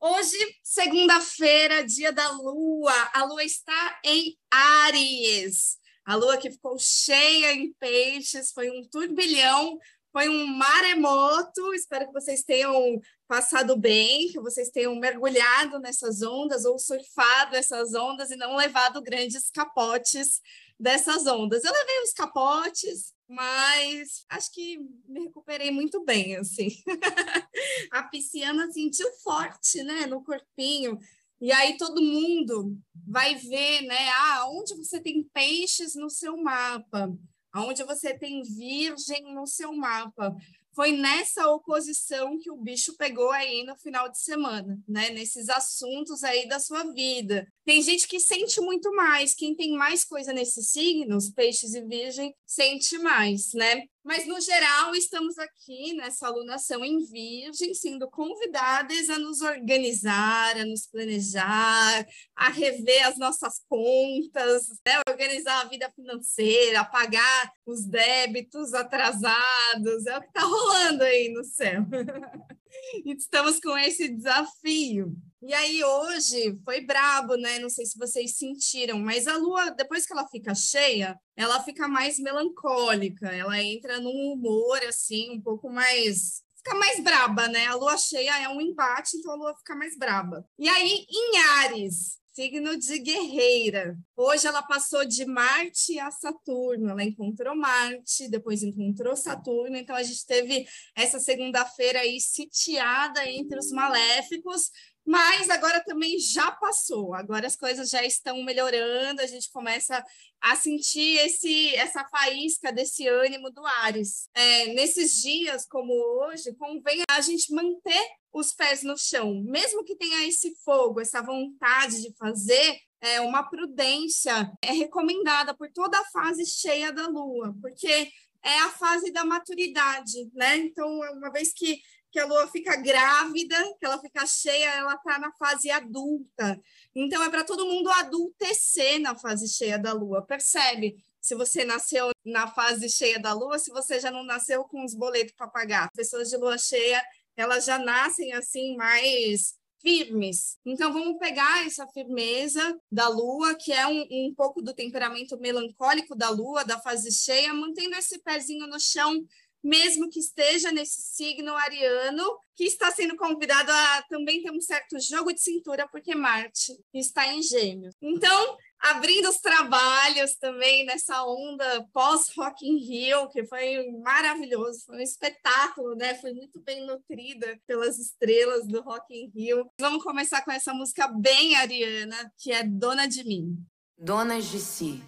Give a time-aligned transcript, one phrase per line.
[0.00, 3.10] Hoje, segunda-feira, dia da lua.
[3.12, 5.78] A lua está em Áries.
[6.06, 9.78] A lua que ficou cheia em peixes, foi um turbilhão
[10.12, 11.72] foi um maremoto.
[11.74, 17.94] Espero que vocês tenham passado bem, que vocês tenham mergulhado nessas ondas ou surfado essas
[17.94, 20.40] ondas e não levado grandes capotes
[20.78, 21.64] dessas ondas.
[21.64, 26.68] Eu levei os capotes, mas acho que me recuperei muito bem, assim.
[27.92, 30.98] a pisciana sentiu forte, né, no corpinho.
[31.40, 32.76] E aí todo mundo
[33.06, 37.16] vai ver, né, ah, onde você tem peixes no seu mapa
[37.54, 40.34] onde você tem virgem no seu mapa.
[40.72, 45.10] Foi nessa oposição que o bicho pegou aí no final de semana, né?
[45.10, 47.46] Nesses assuntos aí da sua vida.
[47.64, 49.34] Tem gente que sente muito mais.
[49.34, 53.82] Quem tem mais coisa nesses signos, peixes e virgem, sente mais, né?
[54.02, 60.64] Mas, no geral, estamos aqui nessa alunação em Virgem, sendo convidadas a nos organizar, a
[60.64, 65.00] nos planejar, a rever as nossas contas, né?
[65.08, 70.06] organizar a vida financeira, pagar os débitos atrasados.
[70.06, 71.82] É o que está rolando aí no céu.
[73.04, 75.14] Estamos com esse desafio.
[75.42, 77.58] E aí hoje foi brabo, né?
[77.58, 81.88] Não sei se vocês sentiram, mas a lua, depois que ela fica cheia, ela fica
[81.88, 87.66] mais melancólica, ela entra num humor assim, um pouco mais fica mais braba, né?
[87.66, 90.44] A lua cheia é um embate, então a lua fica mais braba.
[90.58, 93.98] E aí em Ares, signo de guerreira.
[94.16, 96.88] Hoje ela passou de Marte a Saturno.
[96.88, 99.76] Ela encontrou Marte, depois encontrou Saturno.
[99.76, 104.70] Então a gente teve essa segunda-feira aí sitiada entre os maléficos,
[105.10, 107.12] mas agora também já passou.
[107.14, 110.04] Agora as coisas já estão melhorando, a gente começa
[110.40, 114.28] a sentir esse, essa faísca desse ânimo do Ares.
[114.32, 119.96] É, nesses dias como hoje, convém a gente manter os pés no chão, mesmo que
[119.96, 126.04] tenha esse fogo, essa vontade de fazer, é, uma prudência é recomendada por toda a
[126.12, 128.08] fase cheia da lua, porque
[128.44, 130.56] é a fase da maturidade, né?
[130.58, 135.18] Então, uma vez que que a lua fica grávida, que ela fica cheia, ela está
[135.18, 136.60] na fase adulta.
[136.94, 140.96] Então, é para todo mundo adultecer na fase cheia da lua, percebe?
[141.20, 144.94] Se você nasceu na fase cheia da lua, se você já não nasceu com os
[144.94, 145.90] boletos para pagar.
[145.92, 147.02] Pessoas de lua cheia,
[147.36, 150.58] elas já nascem assim mais firmes.
[150.64, 156.14] Então, vamos pegar essa firmeza da lua, que é um, um pouco do temperamento melancólico
[156.14, 159.24] da lua, da fase cheia, mantendo esse pezinho no chão
[159.62, 162.24] mesmo que esteja nesse signo ariano,
[162.56, 167.26] que está sendo convidado a também ter um certo jogo de cintura, porque Marte está
[167.32, 167.94] em Gêmeos.
[168.02, 175.00] Então, abrindo os trabalhos também nessa onda pós-Rock in Rio, que foi maravilhoso, foi um
[175.00, 176.14] espetáculo, né?
[176.16, 179.70] Foi muito bem nutrida pelas estrelas do Rock in Rio.
[179.80, 183.56] Vamos começar com essa música bem ariana, que é Dona de Mim.
[183.96, 185.02] Donas de si.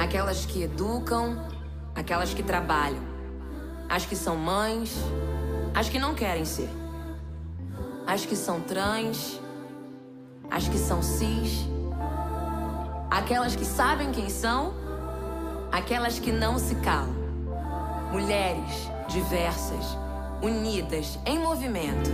[0.00, 1.36] Aquelas que educam,
[1.94, 3.17] aquelas que trabalham
[3.88, 4.94] as que são mães,
[5.74, 6.68] as que não querem ser,
[8.06, 9.40] as que são trans,
[10.50, 11.66] as que são cis,
[13.10, 14.74] aquelas que sabem quem são,
[15.72, 17.16] aquelas que não se calam.
[18.12, 19.96] Mulheres diversas,
[20.42, 22.10] unidas, em movimento.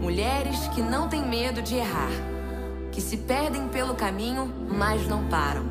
[0.00, 2.10] Mulheres que não têm medo de errar,
[2.92, 5.64] que se perdem pelo caminho, mas não param.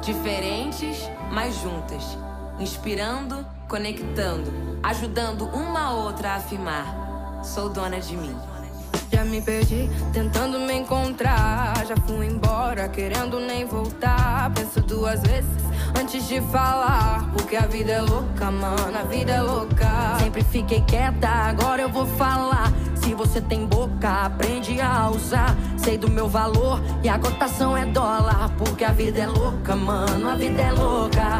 [0.00, 0.96] Diferentes,
[1.30, 2.16] mas juntas,
[2.58, 4.52] inspirando conectando,
[4.82, 8.34] ajudando uma outra a afirmar: sou dona de mim.
[9.12, 11.86] Já me perdi tentando me encontrar.
[11.86, 14.50] Já fui embora querendo nem voltar.
[14.54, 15.50] Penso duas vezes
[15.98, 17.30] antes de falar.
[17.32, 20.18] Porque a vida é louca, mano, a vida é louca.
[20.18, 22.72] Sempre fiquei quieta, agora eu vou falar.
[22.96, 25.56] Se você tem boca, aprende a usar.
[25.76, 28.50] Sei do meu valor e a cotação é dólar.
[28.58, 31.39] Porque a vida é louca, mano, a vida é louca.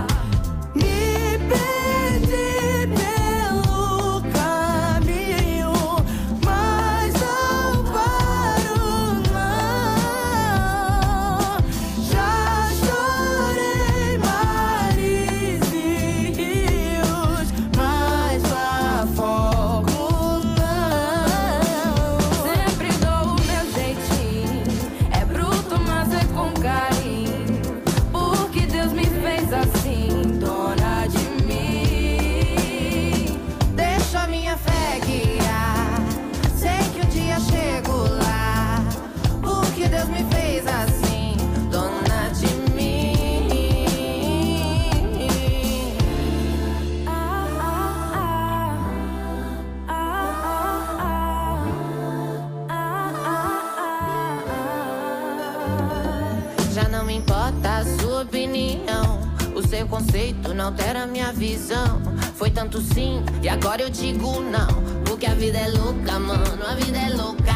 [63.91, 64.69] Digo não.
[65.05, 67.55] Porque a vida é louca, mano, a vida é louca.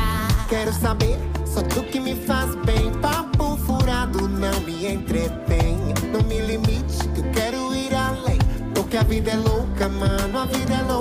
[0.48, 2.92] Quero saber, só tu que me faz bem.
[3.00, 5.78] Papo furado não me entretém.
[6.12, 8.38] Não me limite, que eu quero ir além.
[8.74, 10.93] Porque a vida é louca, mano, a vida é louca.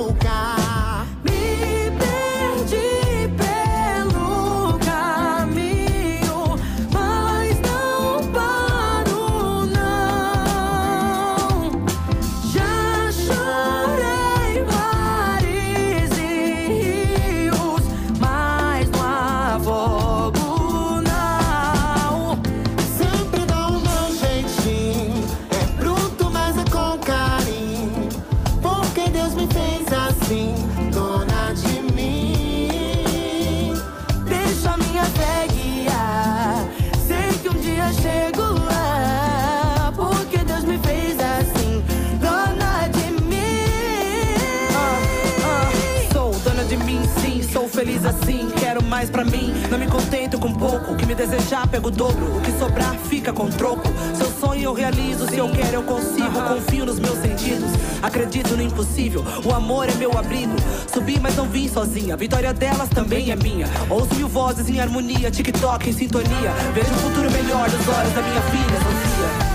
[61.94, 62.18] Sozinha.
[62.18, 63.68] Vitória delas também é minha.
[63.90, 66.52] Ouço mil vozes em harmonia, TikTok em sintonia.
[66.74, 69.53] Vejo um futuro melhor nos olhos da minha filha, Sofia.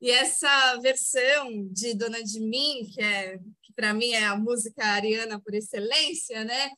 [0.00, 4.84] E essa versão de Dona de Mim, que é que para mim é a música
[4.84, 6.70] ariana por excelência, né?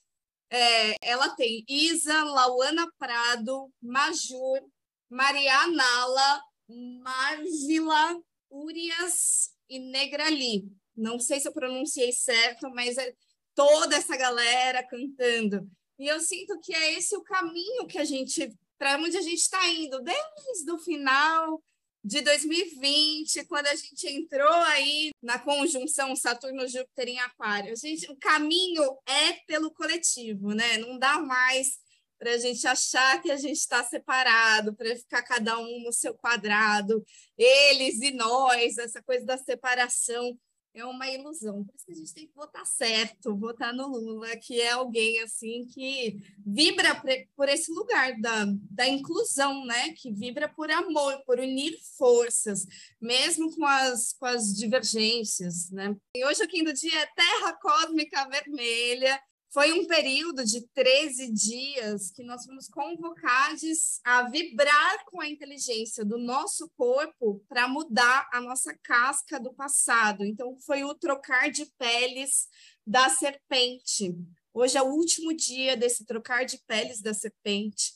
[0.50, 4.60] É, ela tem Isa, Lauana Prado, Majur,
[5.08, 8.20] Maria Nala, Marvila,
[8.50, 10.64] Urias e Negrali.
[10.96, 13.12] Não sei se eu pronunciei certo, mas é
[13.54, 15.70] toda essa galera cantando.
[15.98, 19.40] E eu sinto que é esse o caminho que a gente, para onde a gente
[19.40, 21.62] está indo, desde o final
[22.02, 27.72] de 2020, quando a gente entrou aí na conjunção Saturno-Júpiter em Aquário.
[27.72, 30.78] A gente, o caminho é pelo coletivo, né?
[30.78, 31.78] Não dá mais
[32.18, 36.14] para a gente achar que a gente está separado, para ficar cada um no seu
[36.14, 37.02] quadrado,
[37.36, 40.38] eles e nós, essa coisa da separação
[40.74, 41.64] é uma ilusão.
[41.64, 45.20] Por isso que a gente tem que votar certo, votar no Lula, que é alguém
[45.20, 47.00] assim que vibra
[47.36, 49.92] por esse lugar da, da inclusão, né?
[49.92, 52.66] Que vibra por amor, por unir forças,
[53.00, 55.96] mesmo com as, com as divergências, né?
[56.16, 59.20] E hoje aqui no dia é Terra Cósmica Vermelha,
[59.52, 66.04] foi um período de 13 dias que nós fomos convocados a vibrar com a inteligência
[66.04, 70.24] do nosso corpo para mudar a nossa casca do passado.
[70.24, 72.46] Então, foi o trocar de peles
[72.86, 74.14] da serpente.
[74.54, 77.94] Hoje é o último dia desse trocar de peles da serpente.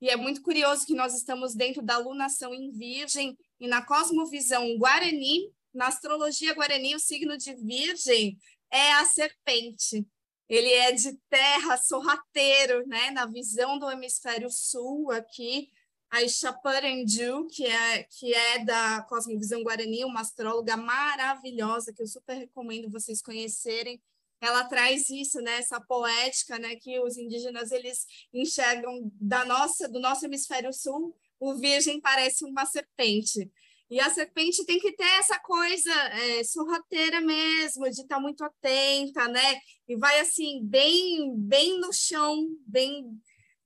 [0.00, 4.78] E é muito curioso que nós estamos dentro da lunação em Virgem e na cosmovisão
[4.78, 8.38] Guarani, na astrologia Guarani, o signo de Virgem
[8.70, 10.06] é a serpente
[10.48, 13.10] ele é de terra, sorrateiro, né?
[13.10, 15.70] Na visão do hemisfério sul aqui,
[16.10, 22.34] a Ishaparendu, que é, que é da Cosmovisão Guarani, uma astróloga maravilhosa, que eu super
[22.34, 24.00] recomendo vocês conhecerem.
[24.40, 25.58] Ela traz isso, né?
[25.58, 26.76] Essa poética, né?
[26.76, 32.64] Que os indígenas, eles enxergam da nossa, do nosso hemisfério sul, o virgem parece uma
[32.66, 33.50] serpente.
[33.90, 38.42] E a serpente tem que ter essa coisa é, sorrateira mesmo, de estar tá muito
[38.42, 39.60] atenta, né?
[39.86, 43.04] E vai assim, bem, bem no chão, bem,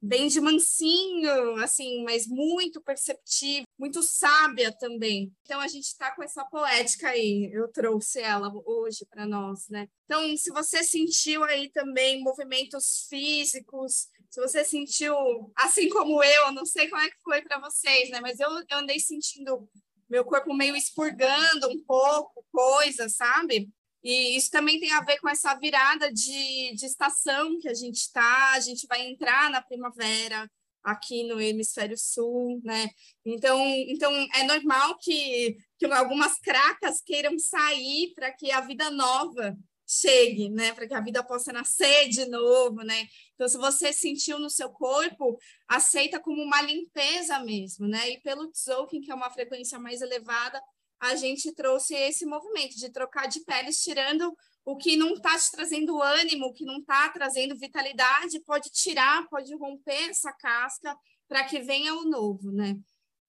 [0.02, 5.32] bem de mansinho, assim, mas muito perceptível, muito sábia também.
[5.42, 9.87] Então a gente está com essa poética aí, eu trouxe ela hoje para nós, né?
[10.04, 15.14] Então, se você sentiu aí também movimentos físicos, se você sentiu,
[15.56, 18.20] assim como eu, não sei como é que foi para vocês, né?
[18.20, 19.68] Mas eu, eu andei sentindo
[20.08, 23.70] meu corpo meio expurgando um pouco, coisa, sabe?
[24.02, 27.96] E isso também tem a ver com essa virada de, de estação que a gente
[27.96, 30.48] está, a gente vai entrar na primavera,
[30.82, 32.88] aqui no hemisfério sul, né?
[33.24, 39.56] Então, então é normal que, que algumas cracas queiram sair para que a vida nova
[39.88, 40.73] chegue, né?
[40.75, 43.09] Para que a vida possa nascer de novo, né?
[43.35, 48.11] Então, se você sentiu no seu corpo, aceita como uma limpeza mesmo, né?
[48.11, 50.62] E pelo Tzolk'in, que é uma frequência mais elevada,
[51.00, 55.50] a gente trouxe esse movimento de trocar de peles, tirando o que não está te
[55.52, 60.95] trazendo ânimo, o que não está trazendo vitalidade, pode tirar, pode romper essa casca
[61.26, 62.76] para que venha o novo, né?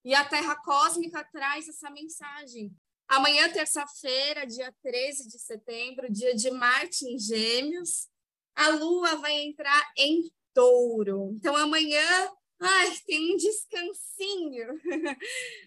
[0.04, 2.70] E a Terra Cósmica traz essa mensagem.
[3.10, 8.06] Amanhã, terça-feira, dia 13 de setembro, dia de Marte em Gêmeos,
[8.54, 11.32] a Lua vai entrar em Touro.
[11.34, 12.30] Então, amanhã
[12.62, 14.68] Ai, tem um descansinho.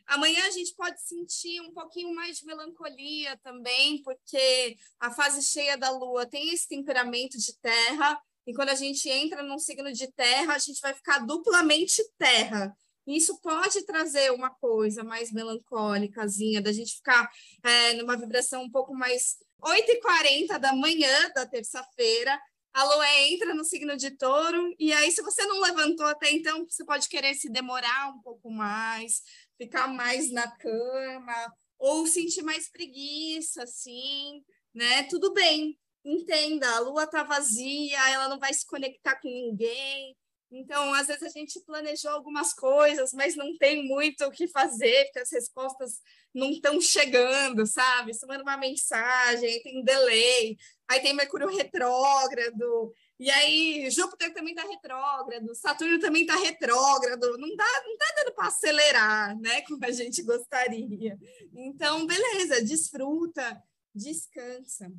[0.06, 5.76] Amanhã a gente pode sentir um pouquinho mais de melancolia também, porque a fase cheia
[5.76, 10.12] da lua tem esse temperamento de terra, e quando a gente entra num signo de
[10.12, 12.78] terra, a gente vai ficar duplamente terra.
[13.06, 17.30] Isso pode trazer uma coisa mais melancólicazinha, da gente ficar
[17.64, 22.40] é, numa vibração um pouco mais 8h40 da manhã da terça-feira,
[22.74, 26.66] a lua entra no signo de touro, e aí, se você não levantou até então,
[26.68, 29.22] você pode querer se demorar um pouco mais,
[29.58, 34.44] ficar mais na cama, ou sentir mais preguiça, assim,
[34.74, 35.04] né?
[35.04, 40.18] Tudo bem, entenda, a lua tá vazia, ela não vai se conectar com ninguém.
[40.56, 45.06] Então, às vezes a gente planejou algumas coisas, mas não tem muito o que fazer,
[45.06, 46.00] porque as respostas
[46.34, 48.14] não estão chegando, sabe?
[48.14, 50.56] Você manda uma mensagem, tem delay,
[50.88, 57.56] aí tem Mercúrio retrógrado, e aí Júpiter também está retrógrado, Saturno também está retrógrado, não
[57.56, 61.18] dá, não tá dando para acelerar, né, como a gente gostaria.
[61.52, 63.60] Então, beleza, desfruta,
[63.94, 64.92] descansa.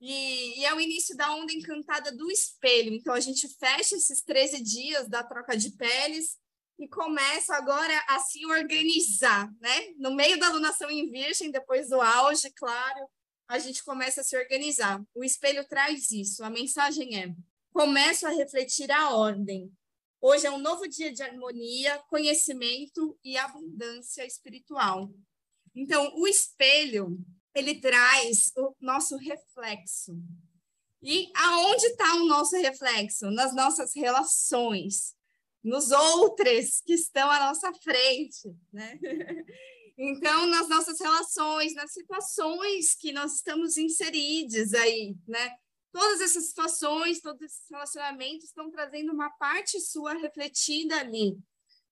[0.00, 2.94] E, e, é o início da onda encantada do espelho.
[2.94, 6.38] Então, a gente fecha esses 13 dias da troca de peles
[6.78, 9.88] e começa agora a se organizar, né?
[9.98, 13.06] No meio da alunação em virgem, depois do auge, claro,
[13.46, 15.02] a gente começa a se organizar.
[15.14, 16.42] O espelho traz isso.
[16.42, 17.34] A mensagem é:
[17.70, 19.70] começo a refletir a ordem.
[20.22, 25.12] Hoje é um novo dia de harmonia, conhecimento e abundância espiritual.
[25.74, 27.18] Então, o espelho,
[27.54, 30.16] ele traz o nosso reflexo.
[31.02, 33.30] E aonde está o nosso reflexo?
[33.30, 35.14] Nas nossas relações
[35.62, 38.98] nos outros que estão à nossa frente, né?
[40.02, 45.54] Então, nas nossas relações, nas situações que nós estamos inseridos aí, né?
[45.92, 51.36] Todas essas situações, todos esses relacionamentos estão trazendo uma parte sua refletida ali.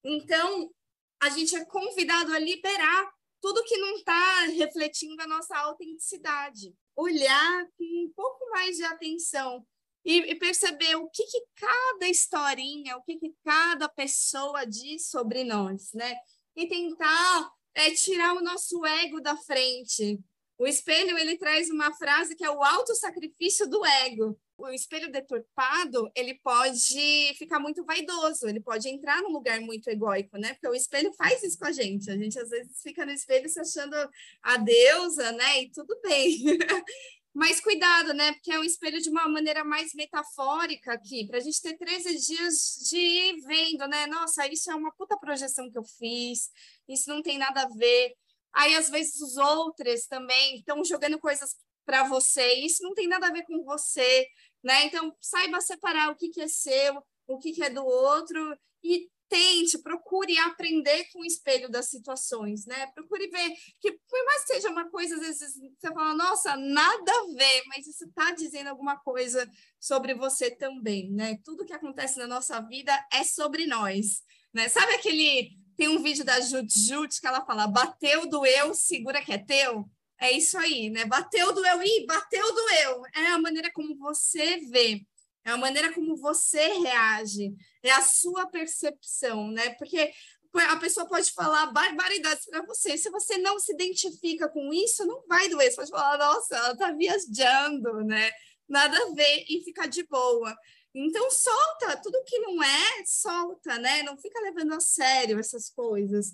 [0.03, 0.73] Então,
[1.21, 6.73] a gente é convidado a liberar tudo que não está refletindo a nossa autenticidade.
[6.95, 9.65] Olhar com um pouco mais de atenção
[10.03, 15.43] e, e perceber o que, que cada historinha, o que, que cada pessoa diz sobre
[15.43, 16.15] nós, né?
[16.55, 20.19] E tentar é, tirar o nosso ego da frente.
[20.57, 24.37] O espelho ele traz uma frase que é o auto-sacrifício do ego.
[24.59, 30.37] O espelho deturpado, ele pode ficar muito vaidoso, ele pode entrar num lugar muito egóico,
[30.37, 30.53] né?
[30.53, 32.11] Porque o espelho faz isso com a gente.
[32.11, 33.95] A gente às vezes fica no espelho se achando
[34.43, 35.61] a deusa, né?
[35.61, 36.37] E tudo bem.
[37.33, 38.33] Mas cuidado, né?
[38.33, 42.17] Porque é um espelho de uma maneira mais metafórica aqui, para a gente ter 13
[42.17, 44.07] dias de ir vendo, né?
[44.07, 46.49] Nossa, isso é uma puta projeção que eu fiz,
[46.87, 48.13] isso não tem nada a ver.
[48.51, 53.27] Aí, às vezes, os outros também estão jogando coisas para você, isso não tem nada
[53.27, 54.27] a ver com você,
[54.63, 54.85] né?
[54.85, 59.09] Então, saiba separar o que, que é seu, o que, que é do outro, e
[59.29, 62.87] tente, procure aprender com o espelho das situações, né?
[62.87, 67.11] Procure ver que, por mais que seja uma coisa, às vezes você fala, nossa, nada
[67.11, 69.47] a ver, mas isso está dizendo alguma coisa
[69.79, 71.37] sobre você também, né?
[71.45, 74.23] Tudo que acontece na nossa vida é sobre nós,
[74.53, 74.67] né?
[74.67, 75.57] Sabe aquele.
[75.77, 79.87] Tem um vídeo da Jut que ela fala: bateu, doeu, segura que é teu.
[80.21, 81.05] É isso aí, né?
[81.05, 83.01] Bateu, doeu, ih, bateu, doeu.
[83.15, 85.05] É a maneira como você vê
[85.45, 89.69] é a maneira como você reage, é a sua percepção, né?
[89.75, 90.11] Porque
[90.53, 95.25] a pessoa pode falar barbaridades para você, se você não se identifica com isso, não
[95.27, 98.31] vai doer, você pode falar, nossa, ela está viajando, né?
[98.67, 100.55] Nada a ver e ficar de boa.
[100.93, 104.03] Então, solta, tudo que não é, solta, né?
[104.03, 106.33] Não fica levando a sério essas coisas.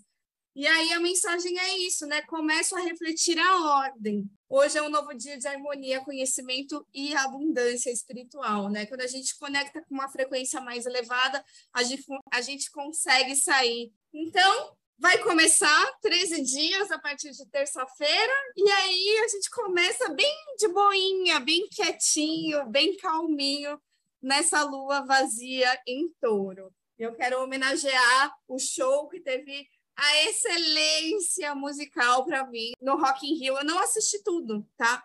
[0.56, 2.22] E aí a mensagem é isso, né?
[2.22, 4.24] Começo a refletir a ordem.
[4.48, 8.86] Hoje é um novo dia de harmonia, conhecimento e abundância espiritual, né?
[8.86, 11.44] Quando a gente conecta com uma frequência mais elevada,
[11.74, 13.92] a gente, a gente consegue sair.
[14.14, 20.36] Então, vai começar 13 dias a partir de terça-feira, e aí a gente começa bem
[20.58, 23.78] de boinha, bem quietinho, bem calminho
[24.22, 26.74] nessa lua vazia em touro.
[26.98, 33.36] Eu quero homenagear o show que teve a excelência musical para mim no Rock in
[33.38, 33.58] Rio.
[33.58, 35.04] Eu não assisti tudo, tá?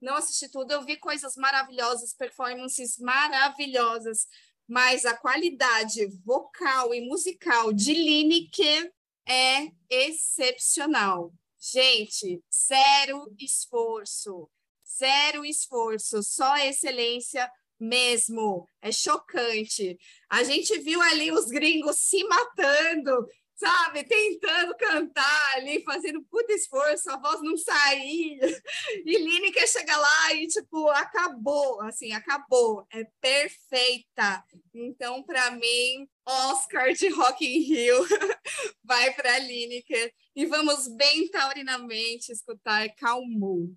[0.00, 0.72] Não assisti tudo.
[0.72, 4.26] Eu vi coisas maravilhosas, performances maravilhosas,
[4.66, 8.92] mas a qualidade vocal e musical de Lineker
[9.28, 11.32] é excepcional.
[11.60, 14.50] Gente, zero esforço,
[14.98, 18.68] zero esforço, só excelência mesmo.
[18.80, 19.98] É chocante.
[20.28, 23.26] A gente viu ali os gringos se matando,
[23.62, 28.40] sabe, tentando cantar ali, fazendo puta esforço, a voz não saía.
[29.04, 32.86] E Lineker chega lá e, tipo, acabou, assim, acabou.
[32.92, 34.44] É perfeita.
[34.74, 38.06] Então, para mim, Oscar de Rock in Rio
[38.84, 40.12] vai para Lineker.
[40.34, 43.76] E vamos bem taurinamente escutar Calmo.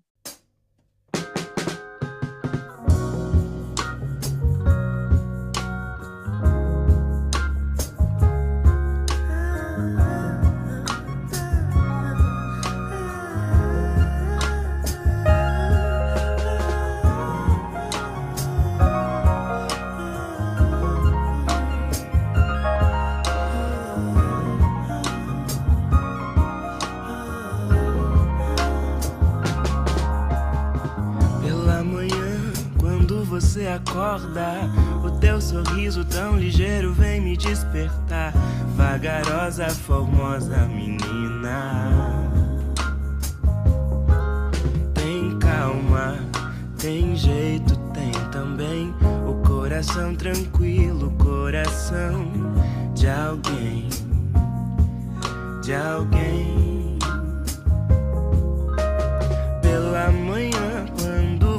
[33.40, 34.62] Você acorda.
[35.04, 38.32] O teu sorriso tão ligeiro vem me despertar.
[38.74, 42.00] Vagarosa, formosa menina.
[44.94, 46.18] Tem calma,
[46.78, 48.94] tem jeito, tem também.
[49.28, 52.32] O coração tranquilo, coração
[52.94, 53.88] de alguém.
[55.62, 56.75] De alguém.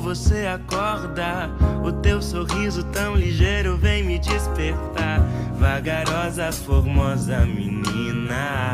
[0.07, 1.49] Você acorda
[1.83, 5.19] o teu sorriso tão ligeiro vem me despertar.
[5.59, 8.73] Vagarosa, formosa menina.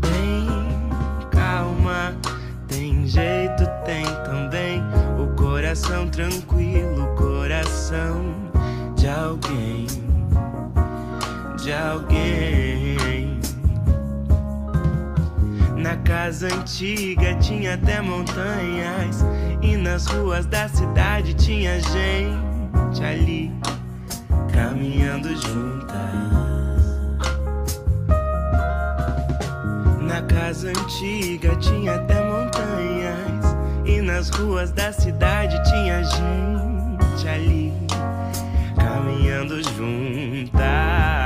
[0.00, 0.46] Tem
[1.32, 2.14] calma,
[2.68, 4.80] tem jeito, tem também.
[5.20, 8.36] O coração tranquilo, coração
[8.94, 9.86] de alguém.
[11.60, 12.97] De alguém.
[15.78, 19.24] Na casa antiga tinha até montanhas
[19.62, 23.52] e nas ruas da cidade tinha gente ali
[24.52, 25.98] caminhando juntas.
[30.00, 37.72] Na casa antiga tinha até montanhas e nas ruas da cidade tinha gente ali
[38.76, 41.17] caminhando juntas.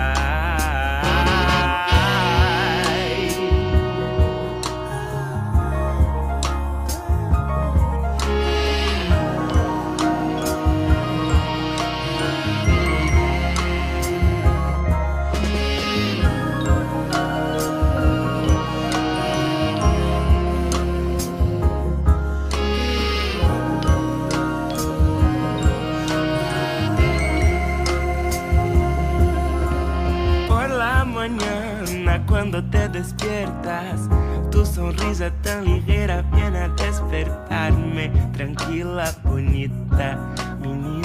[33.02, 34.08] Despiertas.
[34.50, 38.10] Tu sonrisa tan ligera viene a despertarme.
[38.32, 40.18] Tranquila, bonita
[40.60, 41.02] menina.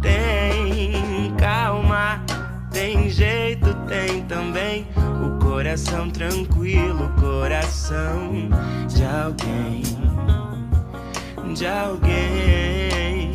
[0.00, 2.22] Tem calma,
[2.72, 4.86] tem jeito, tem também.
[5.22, 8.48] O coração tranquilo, coração
[8.88, 9.82] de alguém.
[11.54, 13.32] De alguém.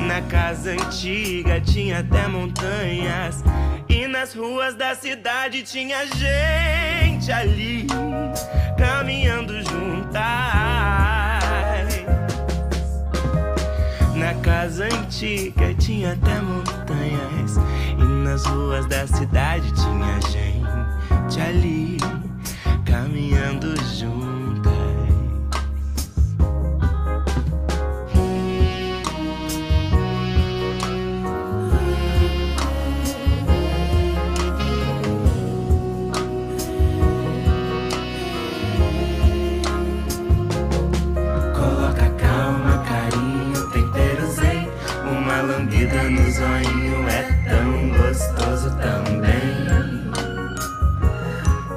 [0.00, 3.42] Na casa antiga tinha até montanhas.
[4.14, 7.84] Nas ruas da cidade tinha gente ali
[8.78, 10.12] caminhando juntas.
[14.14, 17.56] Na casa antiga tinha até montanhas.
[17.98, 21.98] E nas ruas da cidade tinha gente ali
[22.86, 24.33] caminhando juntas.
[45.84, 49.64] vida no zoinho é tão gostoso também.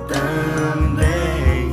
[0.07, 1.67] Também.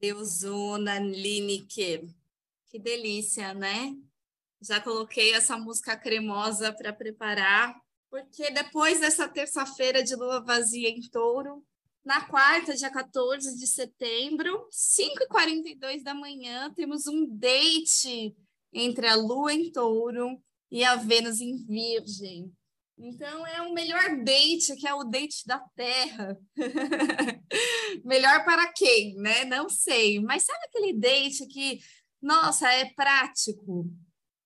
[0.00, 2.23] Deusuna Lineker.
[2.74, 3.94] Que delícia, né?
[4.60, 7.72] Já coloquei essa música cremosa para preparar,
[8.10, 11.64] porque depois dessa terça-feira de lua vazia em touro,
[12.04, 18.34] na quarta, dia 14 de setembro, 5h42 da manhã, temos um date
[18.72, 22.52] entre a lua em touro e a Vênus em Virgem.
[22.98, 26.36] Então é o melhor date, que é o date da Terra.
[28.04, 29.44] melhor para quem, né?
[29.44, 30.20] Não sei.
[30.20, 31.80] Mas sabe aquele date que,
[32.24, 33.86] nossa, é prático,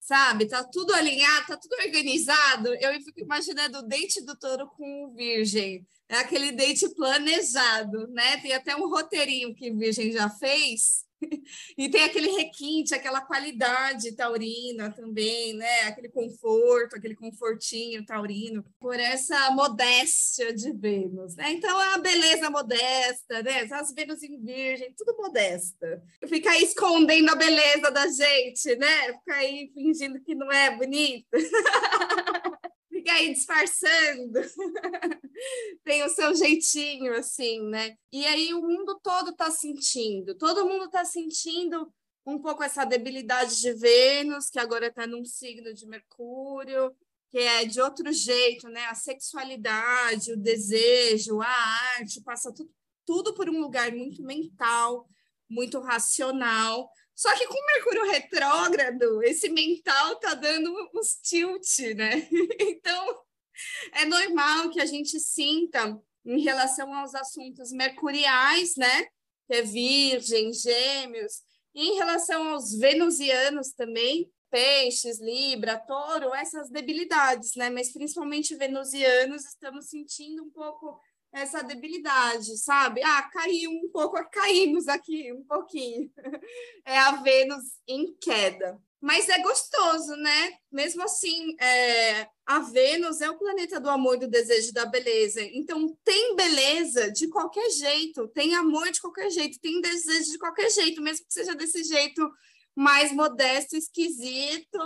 [0.00, 0.46] sabe?
[0.46, 2.74] Tá tudo alinhado, tá tudo organizado.
[2.74, 5.86] Eu fico imaginando o date do touro com o virgem.
[6.08, 8.38] É aquele date planejado, né?
[8.38, 11.07] Tem até um roteirinho que virgem já fez
[11.76, 15.80] e tem aquele requinte, aquela qualidade taurina também, né?
[15.82, 21.52] Aquele conforto, aquele confortinho taurino, por essa modéstia de Vênus, né?
[21.52, 23.68] Então, a beleza modesta, né?
[23.72, 26.02] As Vênus em Virgem, tudo modesta.
[26.26, 29.12] Fica aí escondendo a beleza da gente, né?
[29.14, 31.26] Fica aí fingindo que não é bonito.
[33.08, 34.40] fica aí disfarçando.
[35.84, 37.96] Tem o seu jeitinho, assim, né?
[38.12, 41.90] E aí o mundo todo está sentindo, todo mundo está sentindo
[42.26, 46.94] um pouco essa debilidade de Vênus, que agora está num signo de Mercúrio,
[47.30, 48.84] que é de outro jeito, né?
[48.86, 51.48] A sexualidade, o desejo, a
[51.96, 52.70] arte, passa tudo,
[53.06, 55.08] tudo por um lugar muito mental,
[55.48, 56.90] muito racional.
[57.18, 62.28] Só que com Mercúrio retrógrado, esse mental tá dando uns tilt, né?
[62.60, 63.24] Então,
[63.94, 69.06] é normal que a gente sinta em relação aos assuntos mercuriais, né?
[69.48, 71.42] Que é Virgem, Gêmeos,
[71.74, 77.68] e em relação aos venusianos também, Peixes, Libra, Touro, essas debilidades, né?
[77.68, 81.00] Mas principalmente venusianos, estamos sentindo um pouco
[81.32, 83.02] essa debilidade, sabe?
[83.02, 86.10] Ah, caiu um pouco, caímos aqui um pouquinho.
[86.84, 88.80] É a Vênus em queda.
[89.00, 90.58] Mas é gostoso, né?
[90.72, 95.40] Mesmo assim, é, a Vênus é o planeta do amor, do desejo, da beleza.
[95.40, 100.68] Então, tem beleza de qualquer jeito, tem amor de qualquer jeito, tem desejo de qualquer
[100.70, 102.28] jeito, mesmo que seja desse jeito
[102.74, 104.78] mais modesto, esquisito,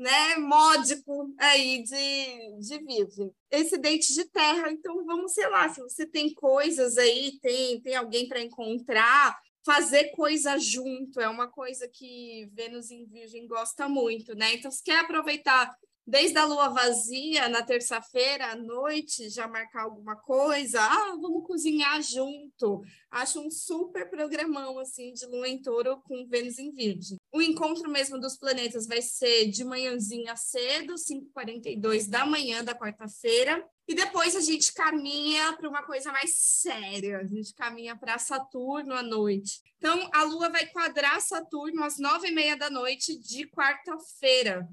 [0.00, 3.30] né, módico aí de, de virgem.
[3.50, 7.94] Esse dente de terra, então vamos, sei lá, se você tem coisas aí, tem, tem
[7.94, 14.34] alguém para encontrar, fazer coisa junto é uma coisa que Vênus em Virgem gosta muito,
[14.34, 14.54] né?
[14.54, 15.70] Então, se quer aproveitar
[16.06, 22.02] desde a lua vazia, na terça-feira à noite, já marcar alguma coisa, ah, vamos cozinhar
[22.02, 22.80] junto.
[23.10, 27.18] Acho um super programão, assim, de lua em touro com Vênus em Virgem.
[27.32, 33.64] O encontro mesmo dos planetas vai ser de manhãzinha cedo, 5h42 da manhã da quarta-feira,
[33.86, 38.94] e depois a gente caminha para uma coisa mais séria, a gente caminha para Saturno
[38.94, 39.60] à noite.
[39.76, 44.68] Então, a Lua vai quadrar Saturno às nove e meia da noite de quarta-feira.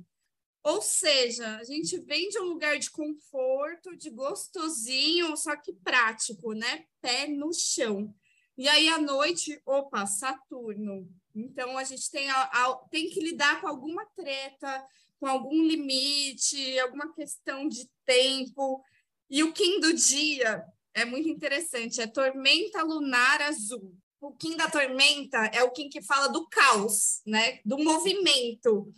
[0.64, 6.54] Ou seja, a gente vem de um lugar de conforto, de gostosinho, só que prático,
[6.54, 6.86] né?
[7.02, 8.14] Pé no chão.
[8.58, 11.08] E aí à noite, opa, Saturno.
[11.38, 14.84] Então a gente tem, a, a, tem que lidar com alguma treta,
[15.20, 18.84] com algum limite, alguma questão de tempo.
[19.30, 23.96] E o Kim do dia é muito interessante, é tormenta lunar azul.
[24.20, 27.60] O Kim da tormenta é o Kim que fala do caos, né?
[27.64, 28.92] Do movimento.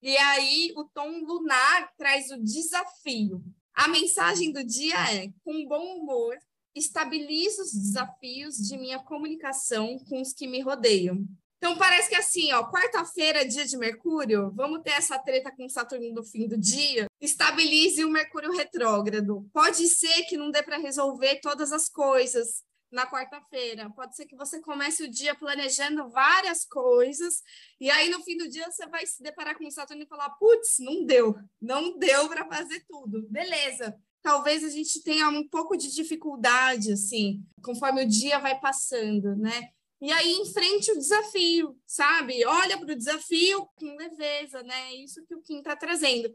[0.00, 3.44] E aí o tom lunar traz o desafio.
[3.74, 6.38] A mensagem do dia é: com bom humor,
[6.74, 11.26] estabilizo os desafios de minha comunicação com os que me rodeiam.
[11.62, 16.12] Então parece que assim, ó, quarta-feira, dia de Mercúrio, vamos ter essa treta com Saturno
[16.12, 17.06] no fim do dia.
[17.20, 19.48] Estabilize o Mercúrio retrógrado.
[19.52, 23.88] Pode ser que não dê para resolver todas as coisas, na quarta-feira.
[23.90, 27.44] Pode ser que você comece o dia planejando várias coisas
[27.80, 30.80] e aí no fim do dia você vai se deparar com Saturno e falar: putz,
[30.80, 33.24] não deu, não deu para fazer tudo.
[33.30, 33.96] Beleza.
[34.20, 39.70] Talvez a gente tenha um pouco de dificuldade, assim, conforme o dia vai passando, né?
[40.02, 42.44] E aí enfrente o desafio, sabe?
[42.44, 44.94] Olha para o desafio com leveza, né?
[44.96, 46.28] Isso que o Kim está trazendo.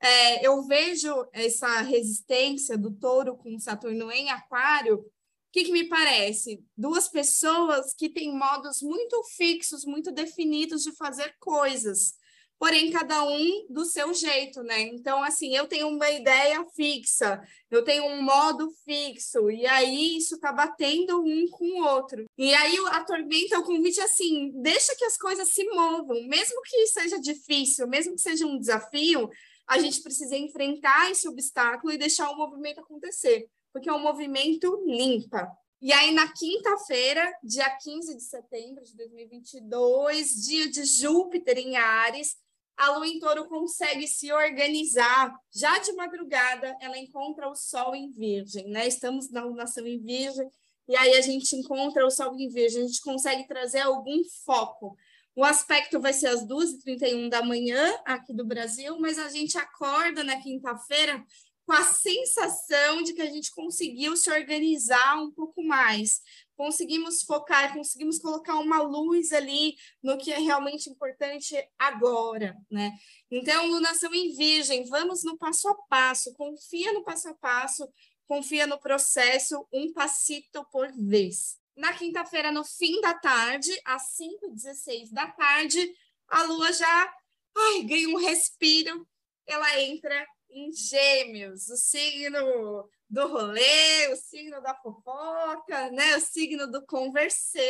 [0.00, 5.04] É, eu vejo essa resistência do touro com Saturno em Aquário
[5.54, 6.64] que, que me parece?
[6.76, 12.14] Duas pessoas que têm modos muito fixos, muito definidos de fazer coisas,
[12.64, 14.80] porém cada um do seu jeito, né?
[14.80, 17.38] Então, assim, eu tenho uma ideia fixa,
[17.70, 22.24] eu tenho um modo fixo, e aí isso tá batendo um com o outro.
[22.38, 26.86] E aí a tormenta, o convite assim, deixa que as coisas se movam, mesmo que
[26.86, 29.28] seja difícil, mesmo que seja um desafio,
[29.66, 34.80] a gente precisa enfrentar esse obstáculo e deixar o movimento acontecer porque é um movimento
[34.86, 35.50] limpa.
[35.82, 42.36] E aí, na quinta-feira, dia 15 de setembro de 2022, dia de Júpiter em Ares,
[42.76, 45.34] a lua em touro consegue se organizar.
[45.54, 48.86] Já de madrugada, ela encontra o sol em virgem, né?
[48.86, 50.50] Estamos na lunação em virgem,
[50.88, 54.96] e aí a gente encontra o sol em virgem, a gente consegue trazer algum foco.
[55.36, 60.22] O aspecto vai ser às 2h31 da manhã, aqui do Brasil, mas a gente acorda
[60.22, 61.24] na quinta-feira
[61.66, 66.20] com a sensação de que a gente conseguiu se organizar um pouco mais,
[66.56, 72.92] conseguimos focar, conseguimos colocar uma luz ali no que é realmente importante agora, né?
[73.30, 77.88] Então, lunação em virgem, vamos no passo a passo, confia no passo a passo,
[78.26, 81.58] confia no processo, um passito por vez.
[81.76, 85.92] Na quinta-feira, no fim da tarde, às 5h16 da tarde,
[86.28, 87.14] a lua já
[87.56, 89.06] ai, ganha um respiro,
[89.46, 96.16] ela entra em gêmeos, o signo do rolê, o signo da fofoca, né?
[96.16, 97.60] o signo do conversar,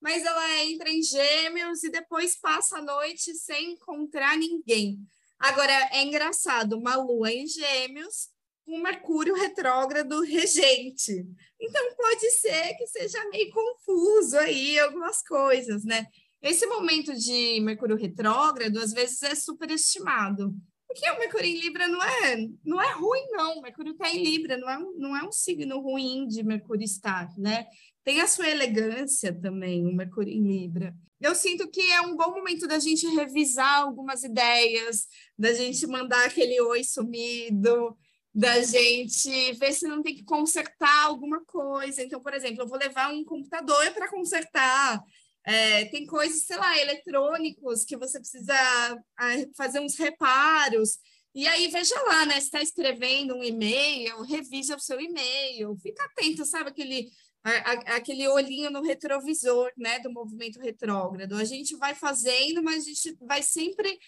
[0.00, 4.98] mas ela entra em gêmeos e depois passa a noite sem encontrar ninguém.
[5.38, 8.30] Agora, é engraçado, uma lua em gêmeos,
[8.66, 11.26] um Mercúrio retrógrado regente.
[11.60, 16.06] Então, pode ser que seja meio confuso aí algumas coisas, né?
[16.40, 20.54] Esse momento de Mercúrio retrógrado, às vezes, é superestimado.
[20.90, 23.58] Porque o Mercúrio em Libra não é, não é ruim, não.
[23.58, 27.32] O Mercúrio está em Libra, não é, não é um signo ruim de Mercúrio estar,
[27.38, 27.64] né?
[28.02, 30.92] Tem a sua elegância também, o Mercúrio em Libra.
[31.20, 35.06] Eu sinto que é um bom momento da gente revisar algumas ideias,
[35.38, 37.96] da gente mandar aquele oi sumido,
[38.34, 42.02] da gente ver se não tem que consertar alguma coisa.
[42.02, 45.00] Então, por exemplo, eu vou levar um computador para consertar.
[45.50, 48.54] É, tem coisas, sei lá, eletrônicos que você precisa
[49.56, 50.98] fazer uns reparos.
[51.34, 52.34] E aí, veja lá, né?
[52.34, 56.70] Se está escrevendo um e-mail, revise o seu e-mail, fica atento, sabe?
[56.70, 57.10] Aquele,
[57.42, 59.98] a, a, aquele olhinho no retrovisor, né?
[59.98, 61.34] Do movimento retrógrado.
[61.34, 63.98] A gente vai fazendo, mas a gente vai sempre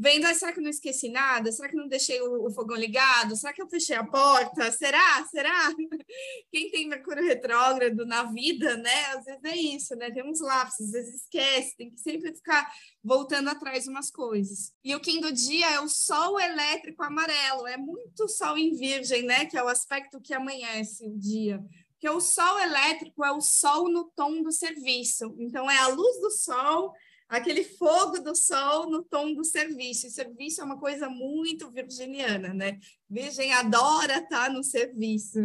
[0.00, 1.52] vendo, ah, será que eu não esqueci nada?
[1.52, 3.36] Será que não deixei o, o, fogão ligado?
[3.36, 4.72] Será que eu fechei a porta?
[4.72, 5.26] Será?
[5.30, 5.70] Será?
[6.50, 9.04] Quem tem Mercúrio retrógrado na vida, né?
[9.08, 10.10] Às vezes é isso, né?
[10.10, 12.72] Tem uns lapsos, às vezes esquece, tem que sempre ficar
[13.04, 14.72] voltando atrás umas coisas.
[14.82, 19.44] E o do dia é o Sol elétrico amarelo, é muito Sol em Virgem, né?
[19.44, 21.62] Que é o aspecto que amanhece o dia.
[21.98, 25.36] Que o Sol elétrico é o Sol no tom do serviço.
[25.38, 26.94] Então, é a luz do Sol
[27.30, 30.06] aquele fogo do sol no tom do serviço.
[30.06, 32.80] E serviço é uma coisa muito virginiana, né?
[33.08, 35.38] Virgem adora estar no serviço.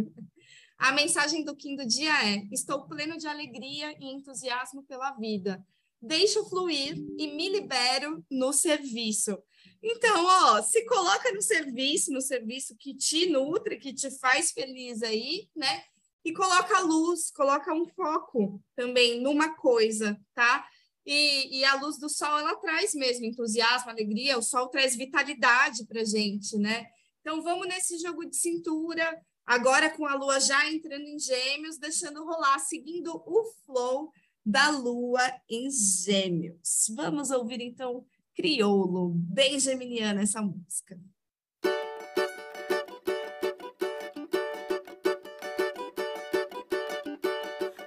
[0.76, 5.64] A mensagem do do dia é: estou pleno de alegria e entusiasmo pela vida.
[6.02, 9.38] Deixo fluir e me libero no serviço.
[9.82, 15.02] Então, ó, se coloca no serviço, no serviço que te nutre, que te faz feliz
[15.02, 15.84] aí, né?
[16.24, 20.68] E coloca luz, coloca um foco também numa coisa, tá?
[21.06, 25.86] E, e, a luz do sol, ela traz mesmo entusiasmo, alegria, o sol traz vitalidade
[25.86, 26.84] para gente, né?
[27.20, 29.16] Então, vamos nesse jogo de cintura,
[29.46, 34.10] agora com a lua já entrando em gêmeos, deixando rolar, seguindo o flow
[34.44, 36.86] da lua em gêmeos.
[36.96, 40.98] Vamos ouvir, então, Criolo, bem geminiana essa música.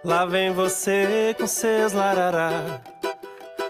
[0.06, 2.99] Lá vem você com seus larará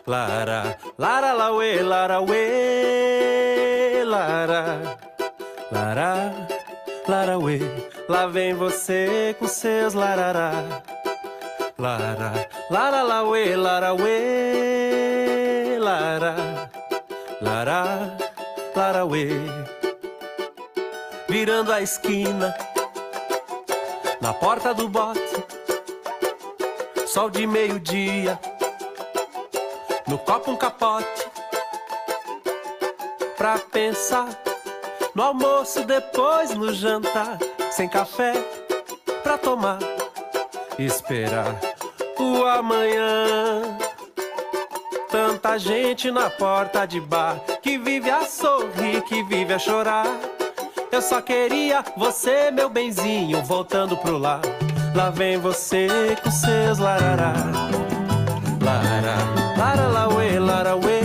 [0.10, 4.98] Lara, Lara, la we, Lara, we, Lara,
[5.72, 6.48] Lara,
[7.08, 7.60] Lara, we.
[8.10, 10.82] Lá vem você com seus larará.
[11.78, 16.36] Lara, Lara, la we, Lara, we, Lara,
[17.40, 18.18] Lara,
[18.76, 19.30] Lara, we.
[21.28, 22.56] Virando a esquina,
[24.20, 25.22] na porta do bote,
[27.06, 28.40] sol de meio-dia
[30.10, 31.28] no copo um capote
[33.38, 34.28] pra pensar
[35.14, 37.38] no almoço, depois no jantar,
[37.70, 38.34] sem café
[39.22, 39.78] pra tomar,
[40.80, 41.56] esperar
[42.18, 43.78] o amanhã.
[45.12, 50.08] Tanta gente na porta de bar que vive a sorrir, que vive a chorar.
[50.92, 54.42] Eu só queria você, meu benzinho, voltando pro lar.
[54.96, 55.88] Lá vem você
[56.24, 57.34] com seus larará.
[58.64, 59.39] Lara.
[59.60, 61.02] Lara la we, lara we,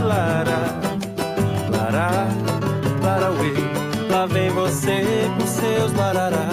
[0.00, 0.58] lara,
[1.70, 2.26] lara,
[3.02, 3.52] lara we.
[4.10, 6.48] Lá vem você com seus larará.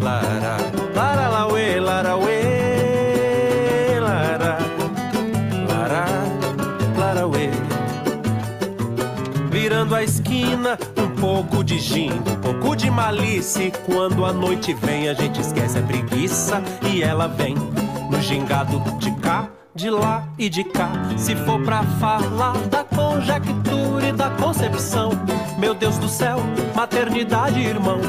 [0.00, 0.56] Lara,
[0.94, 4.58] lara la we, lara we, lara,
[5.68, 6.06] lara,
[6.96, 7.50] lara we.
[9.50, 13.70] Virando a esquina, um pouco de gindo, um pouco de malícia.
[13.84, 17.54] Quando a noite vem, a gente esquece a preguiça e ela vem
[18.20, 20.90] gingado de cá, de lá e de cá.
[21.16, 25.10] Se for pra falar da conjectura e da concepção,
[25.58, 26.38] meu Deus do céu,
[26.74, 28.00] maternidade, irmão.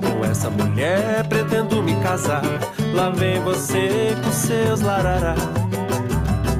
[0.00, 2.42] Com essa mulher pretendo me casar.
[2.94, 5.34] Lá vem você com seus larará.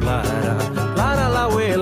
[0.03, 0.57] Lara,
[0.97, 1.77] lara, lauê,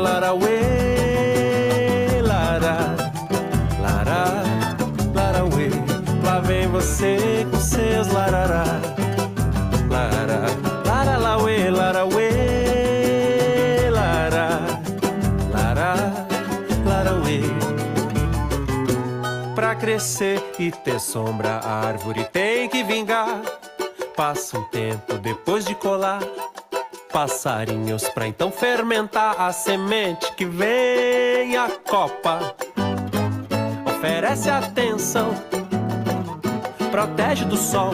[19.95, 23.41] crescer e ter sombra, a árvore tem que vingar.
[24.17, 26.21] Passa um tempo depois de colar
[27.13, 32.57] passarinhos pra então fermentar a semente que vem a copa.
[33.87, 35.33] Oferece atenção,
[36.91, 37.93] protege do sol.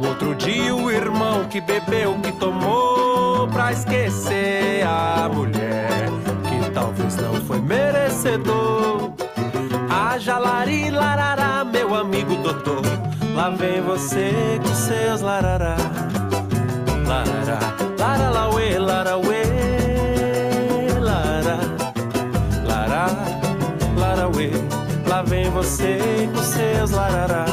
[0.00, 6.08] O outro dia o irmão que bebeu, que tomou pra esquecer a mulher
[6.48, 9.23] que talvez não foi merecedor.
[9.90, 12.82] Haja lari larará, meu amigo doutor.
[13.34, 15.76] Lá vem você com seus larará.
[17.06, 17.58] Lara,
[17.98, 19.42] lara, lauê, lara, uê,
[21.00, 21.58] lara,
[22.64, 23.06] lara,
[23.96, 24.50] lara, uê.
[25.08, 27.44] Lá vem você com seus larará.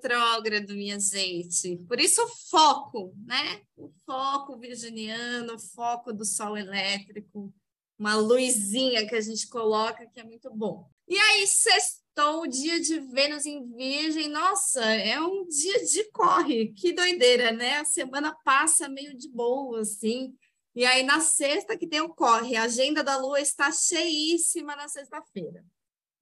[0.00, 1.76] Retrógrado, minha gente.
[1.86, 3.60] Por isso o foco, né?
[3.76, 7.52] O foco virginiano, o foco do Sol elétrico,
[7.98, 10.88] uma luzinha que a gente coloca que é muito bom.
[11.06, 14.28] E aí, sextou o dia de Vênus em Virgem.
[14.28, 16.72] Nossa, é um dia de corre.
[16.72, 17.76] Que doideira, né?
[17.76, 20.34] A semana passa meio de boa, assim.
[20.74, 24.88] E aí, na sexta, que tem o corre, a agenda da Lua está cheíssima na
[24.88, 25.62] sexta-feira.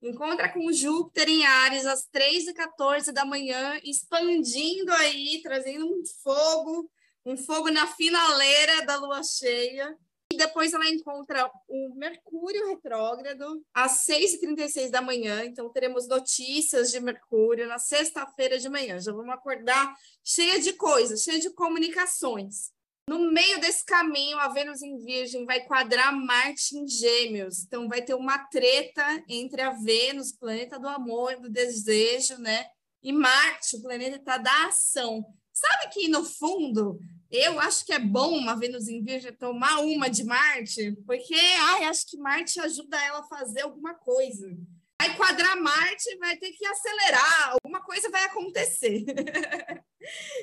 [0.01, 6.89] Encontra com Júpiter em Ares às 3h14 da manhã, expandindo aí, trazendo um fogo,
[7.25, 9.97] um fogo na finaleira da Lua cheia.
[10.31, 15.43] E depois ela encontra o Mercúrio retrógrado às 6h36 da manhã.
[15.43, 18.99] Então, teremos notícias de Mercúrio na sexta-feira de manhã.
[18.99, 19.91] Já vamos acordar
[20.23, 22.71] cheia de coisas, cheia de comunicações.
[23.09, 27.63] No meio desse caminho, a Vênus em Virgem vai quadrar Marte em Gêmeos.
[27.63, 32.67] Então, vai ter uma treta entre a Vênus, planeta do amor, do desejo, né?
[33.01, 35.25] E Marte, o planeta da ação.
[35.51, 36.99] Sabe que, no fundo,
[37.31, 41.85] eu acho que é bom uma Vênus em Virgem tomar uma de Marte, porque ai,
[41.85, 44.55] acho que Marte ajuda ela a fazer alguma coisa.
[45.01, 49.05] Vai quadrar Marte, vai ter que acelerar, alguma coisa vai acontecer.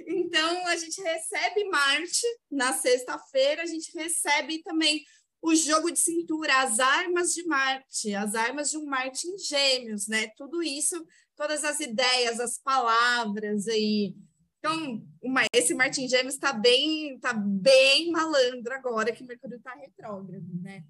[0.07, 5.05] então, a gente recebe Marte na sexta-feira, a gente recebe também
[5.43, 10.09] o jogo de cintura, as armas de Marte, as armas de um Marte em Gêmeos,
[10.09, 10.29] né?
[10.37, 14.17] Tudo isso, todas as ideias, as palavras aí.
[14.59, 19.75] Então, uma, esse Marte em Gêmeos está bem, tá bem malandro agora que Mercúrio está
[19.75, 20.83] retrógrado, né?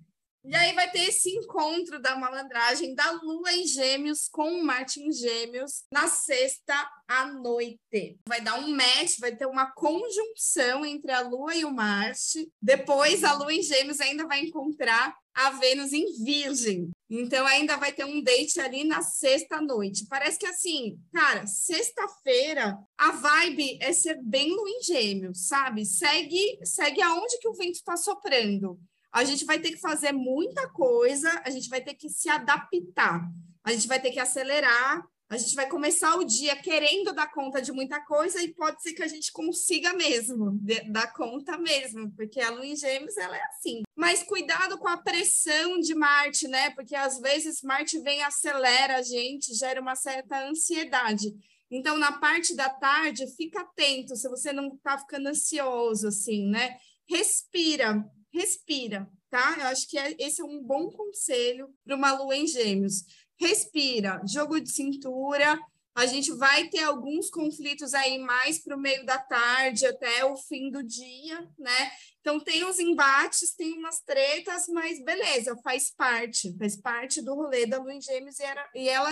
[0.48, 5.00] E aí vai ter esse encontro da malandragem da Lua em Gêmeos com o Marte
[5.00, 6.72] em Gêmeos na sexta
[7.08, 8.16] à noite.
[8.28, 12.48] Vai dar um match, vai ter uma conjunção entre a Lua e o Marte.
[12.62, 16.90] Depois a Lua em Gêmeos ainda vai encontrar a Vênus em Virgem.
[17.10, 20.06] Então ainda vai ter um date ali na sexta noite.
[20.08, 25.84] Parece que assim, cara, sexta-feira a vibe é ser bem Lua em Gêmeos, sabe?
[25.84, 28.78] Segue, segue aonde que o vento está soprando
[29.16, 33.26] a gente vai ter que fazer muita coisa, a gente vai ter que se adaptar,
[33.64, 37.62] a gente vai ter que acelerar, a gente vai começar o dia querendo dar conta
[37.62, 40.60] de muita coisa e pode ser que a gente consiga mesmo
[40.90, 43.84] dar conta mesmo, porque a Lua em Gêmeos ela é assim.
[43.96, 46.68] Mas cuidado com a pressão de Marte, né?
[46.70, 51.34] Porque às vezes Marte vem acelera a gente, gera uma certa ansiedade.
[51.70, 56.76] Então, na parte da tarde, fica atento se você não está ficando ansioso, assim, né?
[57.08, 58.04] Respira,
[58.36, 59.56] respira, tá?
[59.58, 63.04] Eu acho que é, esse é um bom conselho para uma lua em gêmeos.
[63.38, 65.58] Respira, jogo de cintura,
[65.96, 70.36] A gente vai ter alguns conflitos aí mais para o meio da tarde até o
[70.36, 71.90] fim do dia, né?
[72.20, 77.64] Então tem os embates, tem umas tretas, mas beleza, faz parte, faz parte do rolê
[77.64, 79.10] da Lua em Gêmeos e, era, e ela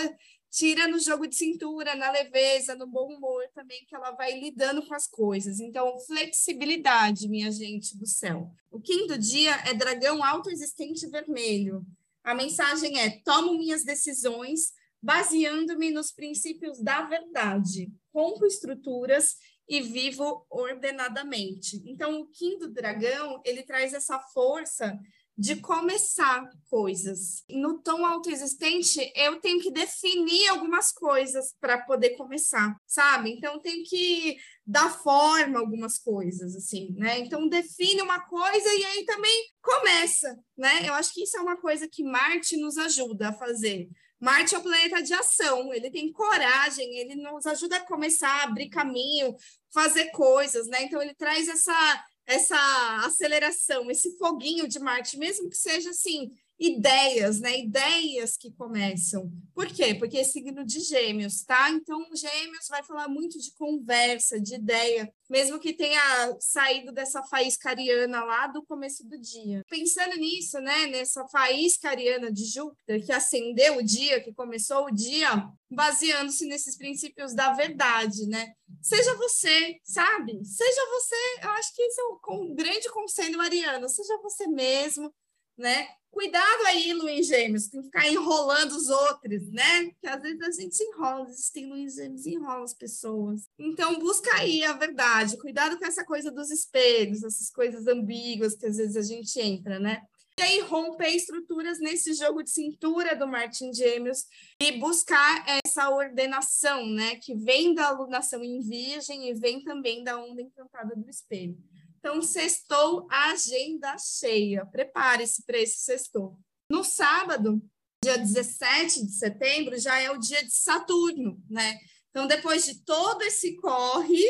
[0.55, 4.87] tira no jogo de cintura, na leveza, no bom humor também, que ela vai lidando
[4.87, 5.59] com as coisas.
[5.59, 8.49] Então, flexibilidade, minha gente do céu.
[8.71, 11.85] O quinto dia é dragão autoexistente vermelho.
[12.23, 19.35] A mensagem é: tomo minhas decisões baseando-me nos princípios da verdade, rompo estruturas
[19.67, 21.83] e vivo ordenadamente.
[21.85, 24.97] Então, o Kim do Dragão, ele traz essa força
[25.37, 27.43] de começar coisas.
[27.49, 33.31] No tom autoexistente, eu tenho que definir algumas coisas para poder começar, sabe?
[33.31, 37.19] Então, tenho que dar forma a algumas coisas, assim, né?
[37.19, 40.87] Então, define uma coisa e aí também começa, né?
[40.87, 43.89] Eu acho que isso é uma coisa que Marte nos ajuda a fazer.
[44.19, 48.43] Marte é o planeta de ação, ele tem coragem, ele nos ajuda a começar a
[48.43, 49.35] abrir caminho,
[49.73, 50.83] fazer coisas, né?
[50.83, 52.57] Então ele traz essa essa
[53.05, 57.59] aceleração, esse foguinho de Marte, mesmo que seja assim, ideias, né?
[57.59, 59.31] Ideias que começam.
[59.53, 59.93] Por quê?
[59.95, 61.69] Porque é signo de gêmeos, tá?
[61.69, 67.69] Então, gêmeos vai falar muito de conversa, de ideia, mesmo que tenha saído dessa faísca
[67.69, 69.63] ariana lá do começo do dia.
[69.69, 70.87] Pensando nisso, né?
[70.87, 76.77] Nessa faísca ariana de Júpiter, que acendeu o dia, que começou o dia, baseando-se nesses
[76.77, 78.53] princípios da verdade, né?
[78.81, 80.43] Seja você, sabe?
[80.45, 81.15] Seja você.
[81.43, 83.89] Eu acho que esse é um grande conselho ariano.
[83.89, 85.13] Seja você mesmo,
[85.57, 85.87] né?
[86.15, 89.89] Cuidado aí, Luiz Gêmeos, tem que ficar enrolando os outros, né?
[89.89, 93.49] Porque às vezes a gente se enrola, existem Luiz Gêmeos enrola as pessoas.
[93.59, 95.37] Então, busca aí a verdade.
[95.37, 99.77] Cuidado com essa coisa dos espelhos, essas coisas ambíguas que às vezes a gente entra,
[99.77, 100.03] né?
[100.39, 104.23] E aí, romper estruturas nesse jogo de cintura do Martin Gêmeos
[104.61, 107.17] e buscar essa ordenação, né?
[107.17, 111.57] Que vem da alunação em virgem e vem também da onda encantada do espelho.
[112.05, 114.63] Então, sextou agenda cheia.
[114.63, 116.37] Prepare-se para esse sextou.
[116.69, 117.59] No sábado,
[118.03, 121.79] dia 17 de setembro, já é o dia de Saturno, né?
[122.11, 124.23] Então, depois de todo esse corre,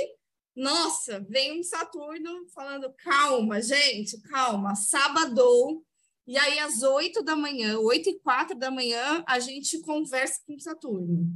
[0.56, 5.84] nossa, vem um Saturno falando: calma, gente, calma, sábado.
[6.26, 10.58] E aí, às 8 da manhã, 8 e 4 da manhã, a gente conversa com
[10.58, 11.28] Saturno.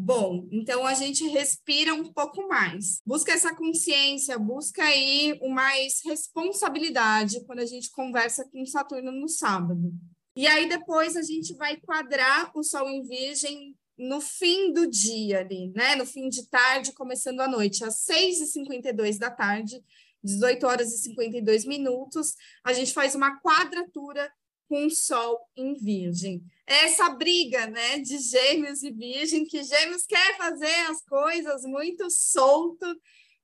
[0.00, 3.00] Bom, então a gente respira um pouco mais.
[3.04, 9.28] Busca essa consciência, busca aí o mais responsabilidade quando a gente conversa com Saturno no
[9.28, 9.92] sábado.
[10.36, 15.40] E aí depois a gente vai quadrar o Sol em Virgem no fim do dia
[15.40, 15.96] ali, né?
[15.96, 19.82] No fim de tarde, começando a noite, às 6h52 da tarde,
[20.22, 24.30] 18 horas e 52 minutos, a gente faz uma quadratura
[24.68, 26.42] com Sol em Virgem.
[26.66, 32.10] É essa briga, né, de Gêmeos e Virgem, que Gêmeos quer fazer as coisas muito
[32.10, 32.86] solto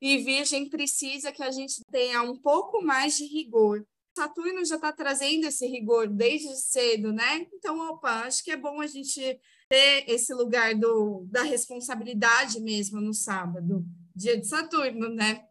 [0.01, 3.87] e Virgem precisa que a gente tenha um pouco mais de rigor.
[4.17, 7.47] Saturno já está trazendo esse rigor desde cedo, né?
[7.53, 13.01] Então, opa, acho que é bom a gente ter esse lugar do, da responsabilidade mesmo
[13.01, 15.45] no sábado, dia de Saturno, né?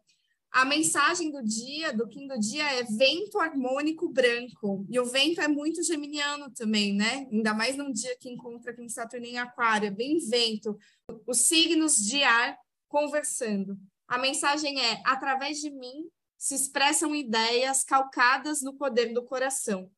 [0.54, 4.86] A mensagem do dia, do Kim do dia, é vento harmônico branco.
[4.88, 7.26] E o vento é muito geminiano também, né?
[7.32, 10.78] Ainda mais num dia que encontra em Saturno em Aquário, é bem vento.
[11.26, 13.76] Os signos de ar conversando.
[14.06, 19.90] A mensagem é: através de mim se expressam ideias calcadas no poder do coração.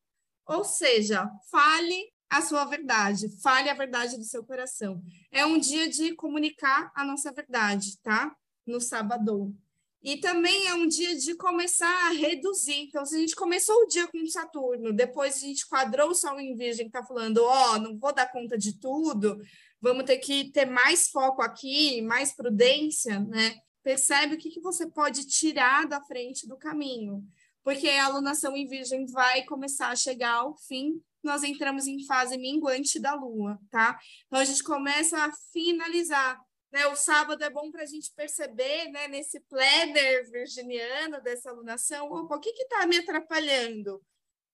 [0.43, 5.03] Ou seja, fale a sua verdade, fale a verdade do seu coração.
[5.31, 8.35] É um dia de comunicar a nossa verdade, tá?
[8.65, 9.55] No sábado.
[10.07, 12.75] E também é um dia de começar a reduzir.
[12.75, 16.39] Então, se a gente começou o dia com Saturno, depois a gente quadrou o Sol
[16.39, 19.37] em Virgem, que está falando, ó, oh, não vou dar conta de tudo,
[19.81, 23.57] vamos ter que ter mais foco aqui, mais prudência, né?
[23.83, 27.21] Percebe o que, que você pode tirar da frente do caminho.
[27.61, 32.37] Porque a alunação em Virgem vai começar a chegar ao fim, nós entramos em fase
[32.37, 33.99] minguante da Lua, tá?
[34.27, 36.39] Então, a gente começa a finalizar
[36.71, 42.11] né, o sábado é bom para a gente perceber, né, nesse planner virginiano dessa alunação,
[42.11, 44.01] opa, o que está me atrapalhando?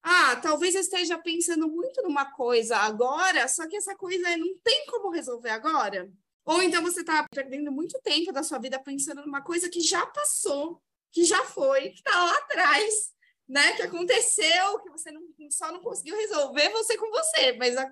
[0.01, 4.85] Ah, talvez eu esteja pensando muito numa coisa agora, só que essa coisa não tem
[4.87, 6.11] como resolver agora.
[6.45, 10.05] Ou então você está perdendo muito tempo da sua vida pensando numa coisa que já
[10.07, 13.13] passou, que já foi, que está lá atrás,
[13.47, 13.73] né?
[13.77, 17.89] Que aconteceu, que você não, só não conseguiu resolver você com você, mas a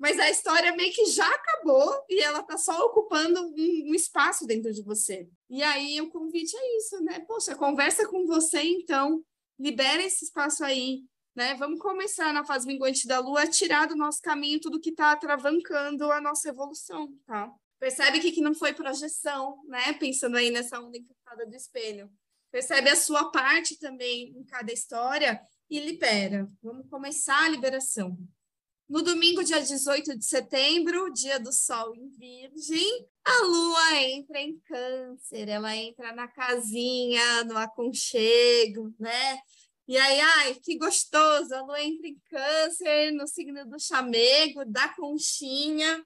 [0.00, 4.46] mas a história meio que já acabou e ela tá só ocupando um, um, espaço
[4.46, 5.28] dentro de você.
[5.50, 7.20] E aí o convite é isso, né?
[7.20, 9.22] Poxa, conversa com você então,
[9.58, 11.02] libera esse espaço aí,
[11.36, 11.54] né?
[11.56, 15.12] Vamos começar na fase minguante da lua a tirar do nosso caminho tudo que está
[15.12, 17.52] atravancando a nossa evolução, tá?
[17.78, 19.92] Percebe que, que não foi projeção, né?
[19.92, 22.10] Pensando aí nessa onda encantada do espelho.
[22.50, 25.38] Percebe a sua parte também em cada história
[25.68, 26.48] e libera.
[26.62, 28.16] Vamos começar a liberação.
[28.90, 34.58] No domingo, dia 18 de setembro, dia do Sol em Virgem, a Lua entra em
[34.58, 39.38] Câncer, ela entra na casinha, no aconchego, né?
[39.86, 44.88] E aí, ai, que gostoso, a Lua entra em Câncer, no signo do chamego, da
[44.88, 46.04] conchinha,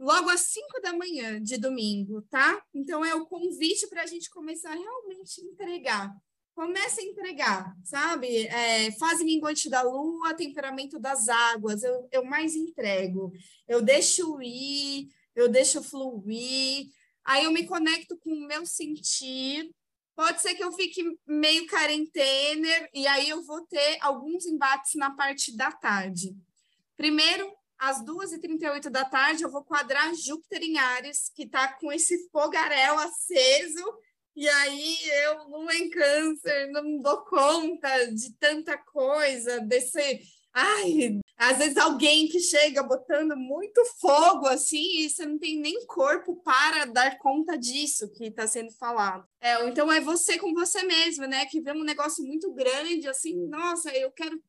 [0.00, 2.64] logo às 5 da manhã de domingo, tá?
[2.72, 6.10] Então, é o convite para a gente começar a realmente entregar
[6.54, 8.46] Comece a entregar, sabe?
[8.46, 9.24] É, fase
[9.70, 13.32] da lua, temperamento das águas, eu, eu mais entrego.
[13.66, 16.88] Eu deixo ir, eu deixo fluir,
[17.24, 19.70] aí eu me conecto com o meu sentir.
[20.14, 25.10] Pode ser que eu fique meio quarentena e aí eu vou ter alguns embates na
[25.10, 26.36] parte da tarde.
[26.98, 32.28] Primeiro, às 2h38 da tarde, eu vou quadrar Júpiter em Ares, que está com esse
[32.28, 33.82] fogaréu aceso
[34.34, 40.20] e aí eu, lua em câncer, não dou conta de tanta coisa, desse.
[40.54, 45.84] Ai, às vezes alguém que chega botando muito fogo assim, e você não tem nem
[45.86, 49.26] corpo para dar conta disso que está sendo falado.
[49.40, 51.46] É, então é você com você mesmo, né?
[51.46, 54.42] Que vê um negócio muito grande, assim, nossa, eu quero,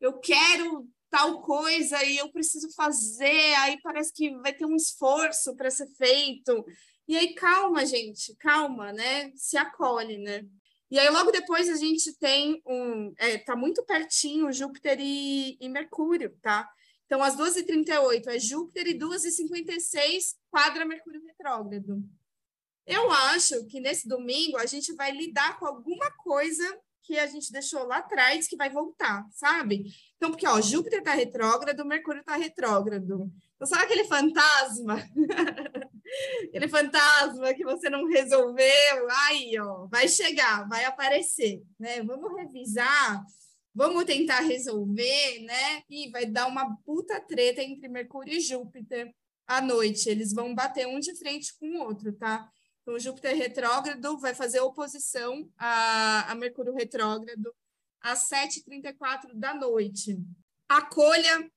[0.00, 5.54] eu quero tal coisa e eu preciso fazer, aí parece que vai ter um esforço
[5.56, 6.64] para ser feito.
[7.08, 9.32] E aí, calma, gente, calma, né?
[9.36, 10.44] Se acolhe, né?
[10.90, 13.12] E aí, logo depois, a gente tem um.
[13.18, 16.68] É, tá muito pertinho Júpiter e, e Mercúrio, tá?
[17.06, 22.02] Então, às 2h38 é Júpiter e 2h56 quadra Mercúrio retrógrado.
[22.84, 26.64] Eu acho que nesse domingo a gente vai lidar com alguma coisa
[27.02, 29.84] que a gente deixou lá atrás que vai voltar, sabe?
[30.16, 33.30] Então, porque, ó, Júpiter tá retrógrado, Mercúrio tá retrógrado.
[33.56, 34.96] Então, sabe aquele fantasma?
[36.48, 39.08] aquele fantasma que você não resolveu?
[39.26, 42.02] Aí, ó, vai chegar, vai aparecer, né?
[42.02, 43.24] Vamos revisar,
[43.74, 45.82] vamos tentar resolver, né?
[45.88, 49.10] E vai dar uma puta treta entre Mercúrio e Júpiter
[49.46, 50.10] à noite.
[50.10, 52.46] Eles vão bater um de frente com o outro, tá?
[52.82, 57.54] Então, Júpiter retrógrado vai fazer oposição a, a Mercúrio retrógrado
[58.02, 60.18] às 7h34 da noite.
[60.68, 61.50] Acolha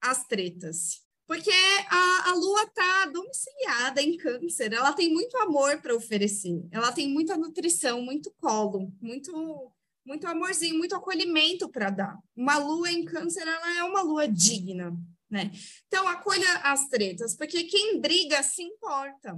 [0.00, 1.05] as tretas.
[1.26, 1.50] Porque
[1.88, 7.08] a, a Lua está domiciliada em câncer, ela tem muito amor para oferecer, ela tem
[7.08, 9.72] muita nutrição, muito colo, muito,
[10.06, 12.18] muito amorzinho, muito acolhimento para dar.
[12.36, 14.96] Uma Lua em câncer, ela é uma Lua digna,
[15.28, 15.50] né?
[15.88, 19.36] Então, acolha as tretas, porque quem briga se importa.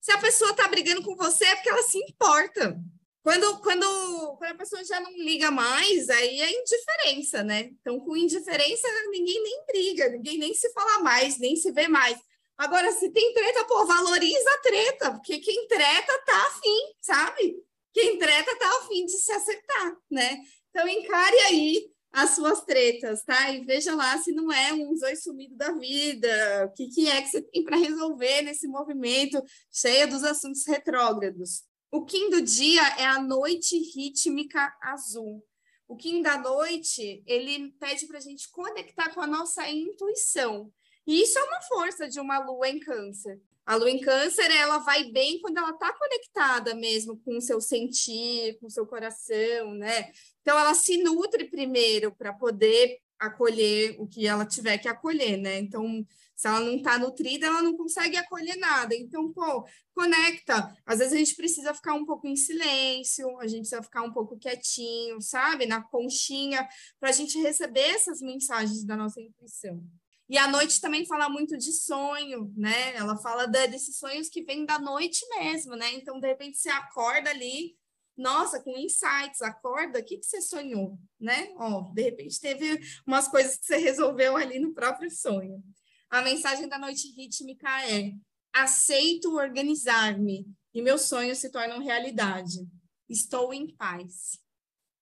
[0.00, 2.78] Se a pessoa está brigando com você, é porque ela se importa.
[3.26, 7.72] Quando, quando, quando a pessoa já não liga mais, aí é indiferença, né?
[7.80, 12.16] Então, com indiferença, ninguém nem briga, ninguém nem se fala mais, nem se vê mais.
[12.56, 17.56] Agora, se tem treta, pô, valoriza a treta, porque quem treta tá afim, sabe?
[17.92, 20.38] Quem treta tá afim de se acertar, né?
[20.70, 23.50] Então, encare aí as suas tretas, tá?
[23.50, 27.20] E veja lá se não é um zoi sumido da vida, o que, que é
[27.20, 31.65] que você tem para resolver nesse movimento cheio dos assuntos retrógrados.
[31.90, 35.44] O Kim do dia é a noite rítmica azul.
[35.88, 40.72] O Kim da noite, ele pede para a gente conectar com a nossa intuição.
[41.06, 43.40] E isso é uma força de uma lua em câncer.
[43.64, 47.60] A lua em câncer, ela vai bem quando ela está conectada mesmo com o seu
[47.60, 50.10] sentir, com o seu coração, né?
[50.40, 55.58] Então, ela se nutre primeiro para poder acolher o que ela tiver que acolher, né?
[55.58, 56.06] Então,
[56.36, 58.94] se ela não está nutrida, ela não consegue acolher nada.
[58.94, 60.70] Então, pô, conecta.
[60.84, 64.12] Às vezes a gente precisa ficar um pouco em silêncio, a gente precisa ficar um
[64.12, 65.64] pouco quietinho, sabe?
[65.64, 66.68] Na conchinha,
[67.00, 69.82] para a gente receber essas mensagens da nossa intuição.
[70.28, 72.94] E a noite também fala muito de sonho, né?
[72.96, 75.94] Ela fala desses sonhos que vêm da noite mesmo, né?
[75.94, 77.76] Então, de repente, você acorda ali,
[78.14, 81.54] nossa, com insights, acorda, o que, que você sonhou, né?
[81.56, 85.62] Ó, de repente teve umas coisas que você resolveu ali no próprio sonho.
[86.10, 88.12] A mensagem da noite rítmica é:
[88.52, 92.66] aceito organizar-me e meus sonhos se tornam realidade.
[93.08, 94.38] Estou em paz.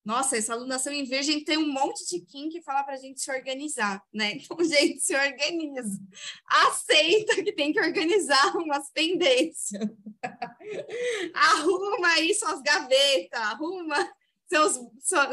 [0.05, 3.19] Nossa, essa alunação em virgem tem um monte de Kim que fala para a gente
[3.19, 4.33] se organizar, né?
[4.45, 5.99] Então, gente, se organiza.
[6.45, 9.81] Aceita que tem que organizar umas pendências.
[11.33, 14.13] arruma aí suas gavetas, arruma
[14.47, 14.79] seus,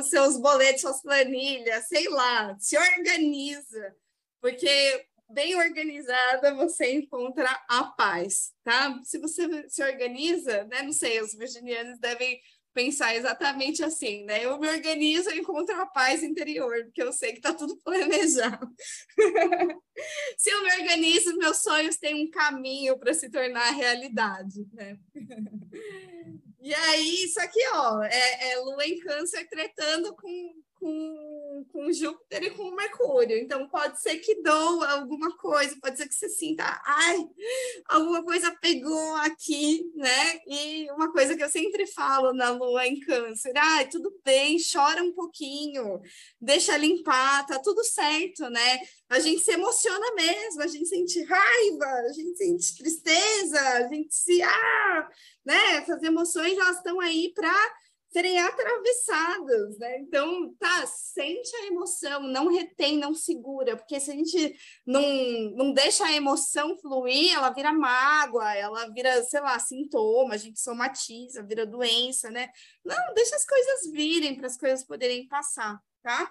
[0.08, 3.94] seus boletos, suas planilhas, sei lá, se organiza.
[4.40, 9.00] Porque bem organizada, você encontra a paz, tá?
[9.04, 10.82] Se você se organiza, né?
[10.82, 12.40] Não sei, os virginianos devem
[12.74, 14.44] pensar exatamente assim, né?
[14.44, 18.68] Eu me organizo e encontro a paz interior, porque eu sei que está tudo planejado.
[20.38, 24.98] se eu me organizo, meus sonhos têm um caminho para se tornar realidade, né?
[26.60, 32.42] e aí, isso aqui, ó, é, é Lua em Câncer tretando com com, com Júpiter
[32.42, 33.38] e com Mercúrio.
[33.38, 37.18] Então, pode ser que doa alguma coisa, pode ser que você sinta, ai,
[37.88, 40.40] alguma coisa pegou aqui, né?
[40.44, 45.04] E uma coisa que eu sempre falo na lua em Câncer, ai, tudo bem, chora
[45.04, 46.00] um pouquinho,
[46.40, 48.80] deixa limpar, tá tudo certo, né?
[49.08, 54.12] A gente se emociona mesmo, a gente sente raiva, a gente sente tristeza, a gente
[54.12, 55.08] se, ah,
[55.44, 55.76] né?
[55.76, 57.54] Essas emoções, elas estão aí para
[58.12, 59.98] serem atravessadas, né?
[60.00, 64.54] Então, tá, sente a emoção, não retém, não segura, porque se a gente
[64.86, 65.02] não,
[65.56, 70.60] não deixa a emoção fluir, ela vira mágoa, ela vira, sei lá, sintoma, a gente
[70.60, 72.50] somatiza, vira doença, né?
[72.84, 76.30] Não, deixa as coisas virem para as coisas poderem passar, tá?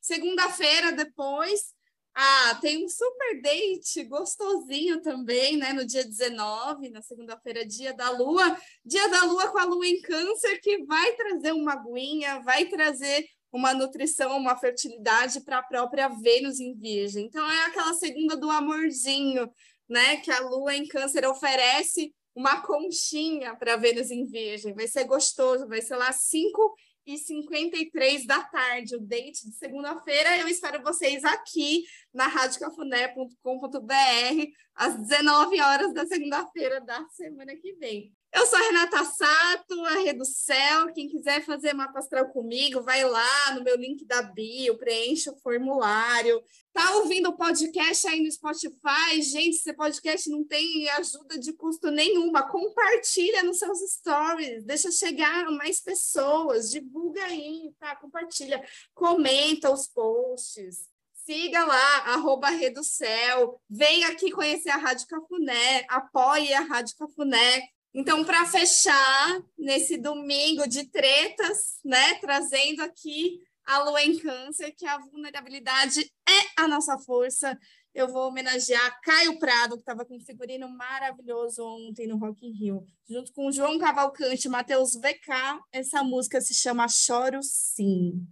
[0.00, 1.74] Segunda-feira depois,
[2.14, 5.72] ah, tem um super date gostosinho também, né?
[5.72, 8.56] No dia 19, na segunda-feira, dia da lua.
[8.84, 13.26] Dia da lua com a lua em câncer, que vai trazer uma aguinha, vai trazer
[13.52, 17.26] uma nutrição, uma fertilidade para a própria Vênus em Virgem.
[17.26, 19.50] Então, é aquela segunda do amorzinho,
[19.88, 20.16] né?
[20.16, 24.74] Que a lua em câncer oferece uma conchinha para Vênus em Virgem.
[24.74, 26.74] Vai ser gostoso, vai ser lá 5
[27.06, 30.38] e 53 da tarde, o date de segunda-feira.
[30.38, 38.12] Eu espero vocês aqui na radiocafuné.com.br às 19 horas da segunda-feira da semana que vem.
[38.32, 40.92] Eu sou a Renata Sato, a Céu.
[40.92, 45.36] Quem quiser fazer mapa astral comigo, vai lá no meu link da bio, preenche o
[45.36, 46.40] formulário.
[46.72, 49.20] Tá ouvindo o podcast aí no Spotify?
[49.20, 52.48] Gente, esse podcast não tem ajuda de custo nenhuma.
[52.48, 57.96] Compartilha nos seus stories, deixa chegar mais pessoas, divulga aí, tá?
[57.96, 58.64] Compartilha,
[58.94, 60.88] comenta os posts.
[61.12, 62.48] Siga lá, arroba
[62.84, 63.60] Céu.
[63.68, 67.68] Venha aqui conhecer a Rádio Cafuné, apoie a Rádio Cafuné.
[67.92, 74.86] Então, para fechar, nesse domingo de tretas, né, trazendo aqui a lua em câncer, que
[74.86, 77.58] a vulnerabilidade é a nossa força.
[77.92, 82.52] Eu vou homenagear Caio Prado, que estava com um figurino maravilhoso ontem no Rock in
[82.52, 85.60] Rio, junto com João Cavalcante e Matheus VK.
[85.72, 88.26] Essa música se chama Choro Sim.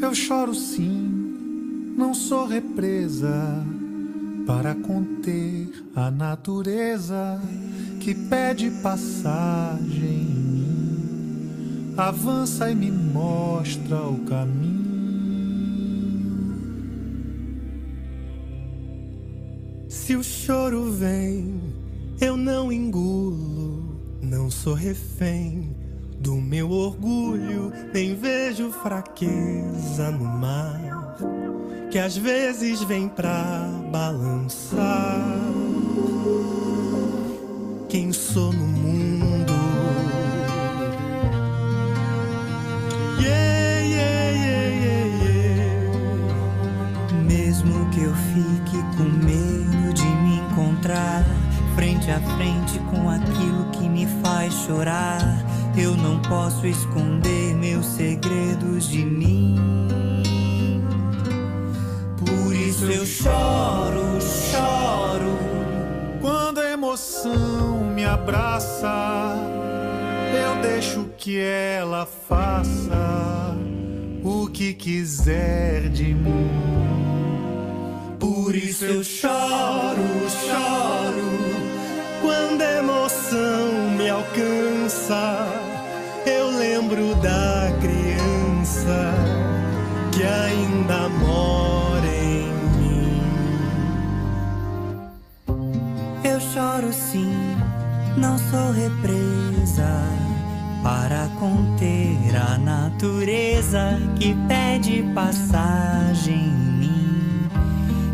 [0.00, 3.28] Eu choro sim, não sou represa
[4.50, 7.40] para conter a natureza
[8.00, 14.90] que pede passagem em mim, avança e me mostra o caminho.
[19.88, 21.60] Se o choro vem,
[22.20, 25.76] eu não engulo, não sou refém
[26.18, 30.90] do meu orgulho, nem vejo fraqueza no mar
[31.90, 35.20] que às vezes vem pra balançar
[37.88, 39.52] quem sou no mundo.
[43.18, 45.92] Yeah, yeah, yeah, yeah,
[47.24, 51.24] Mesmo que eu fique com medo de me encontrar
[51.74, 55.44] frente a frente com aquilo que me faz chorar,
[55.76, 59.89] eu não posso esconder meus segredos de mim.
[62.80, 65.38] Isso eu choro, choro.
[66.18, 69.36] Quando a emoção me abraça,
[70.32, 73.54] eu deixo que ela faça
[74.24, 76.50] o que quiser de mim.
[78.18, 80.00] Por isso eu choro,
[80.46, 81.30] choro.
[82.22, 85.46] Quando a emoção me alcança,
[86.24, 89.12] eu lembro da criança
[90.12, 91.69] que ainda mora
[96.80, 97.56] choro sim,
[98.16, 100.02] não sou represa
[100.82, 107.48] para conter a natureza que pede passagem em mim.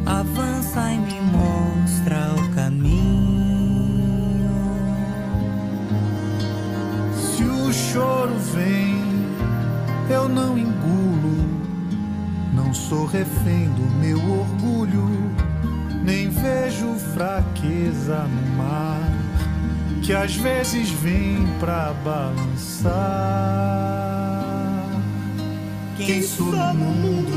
[0.04, 2.96] Avança e me mostra o caminho.
[7.14, 8.96] Se o choro vem,
[10.10, 10.76] eu não engulo
[12.52, 15.08] não sou refém do meu orgulho,
[16.02, 18.55] nem vejo fraqueza no
[20.06, 22.92] que às vezes vem pra balançar.
[25.96, 27.36] Quem sou no mundo?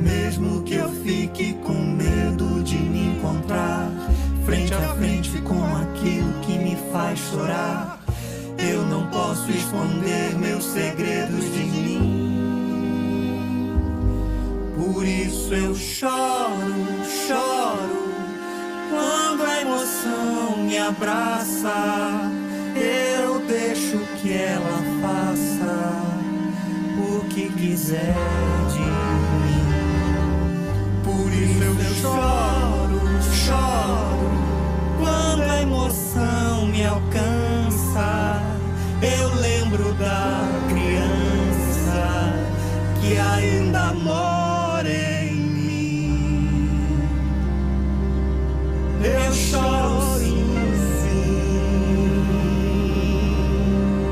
[0.00, 3.20] Mesmo que eu fique com medo de mim
[4.44, 8.00] frente a frente com aquilo que me faz chorar.
[8.58, 10.23] Eu não posso esconder
[15.54, 16.74] eu choro,
[17.26, 18.04] choro.
[18.90, 22.30] Quando a emoção me abraça,
[22.76, 25.92] eu deixo que ela faça
[26.98, 28.14] o que quiser
[28.72, 29.64] de mim.
[31.04, 33.00] Por isso eu choro,
[33.46, 34.30] choro.
[34.98, 38.42] Quando a emoção me alcança,
[39.02, 42.32] eu lembro da criança
[43.00, 44.33] que ainda mora.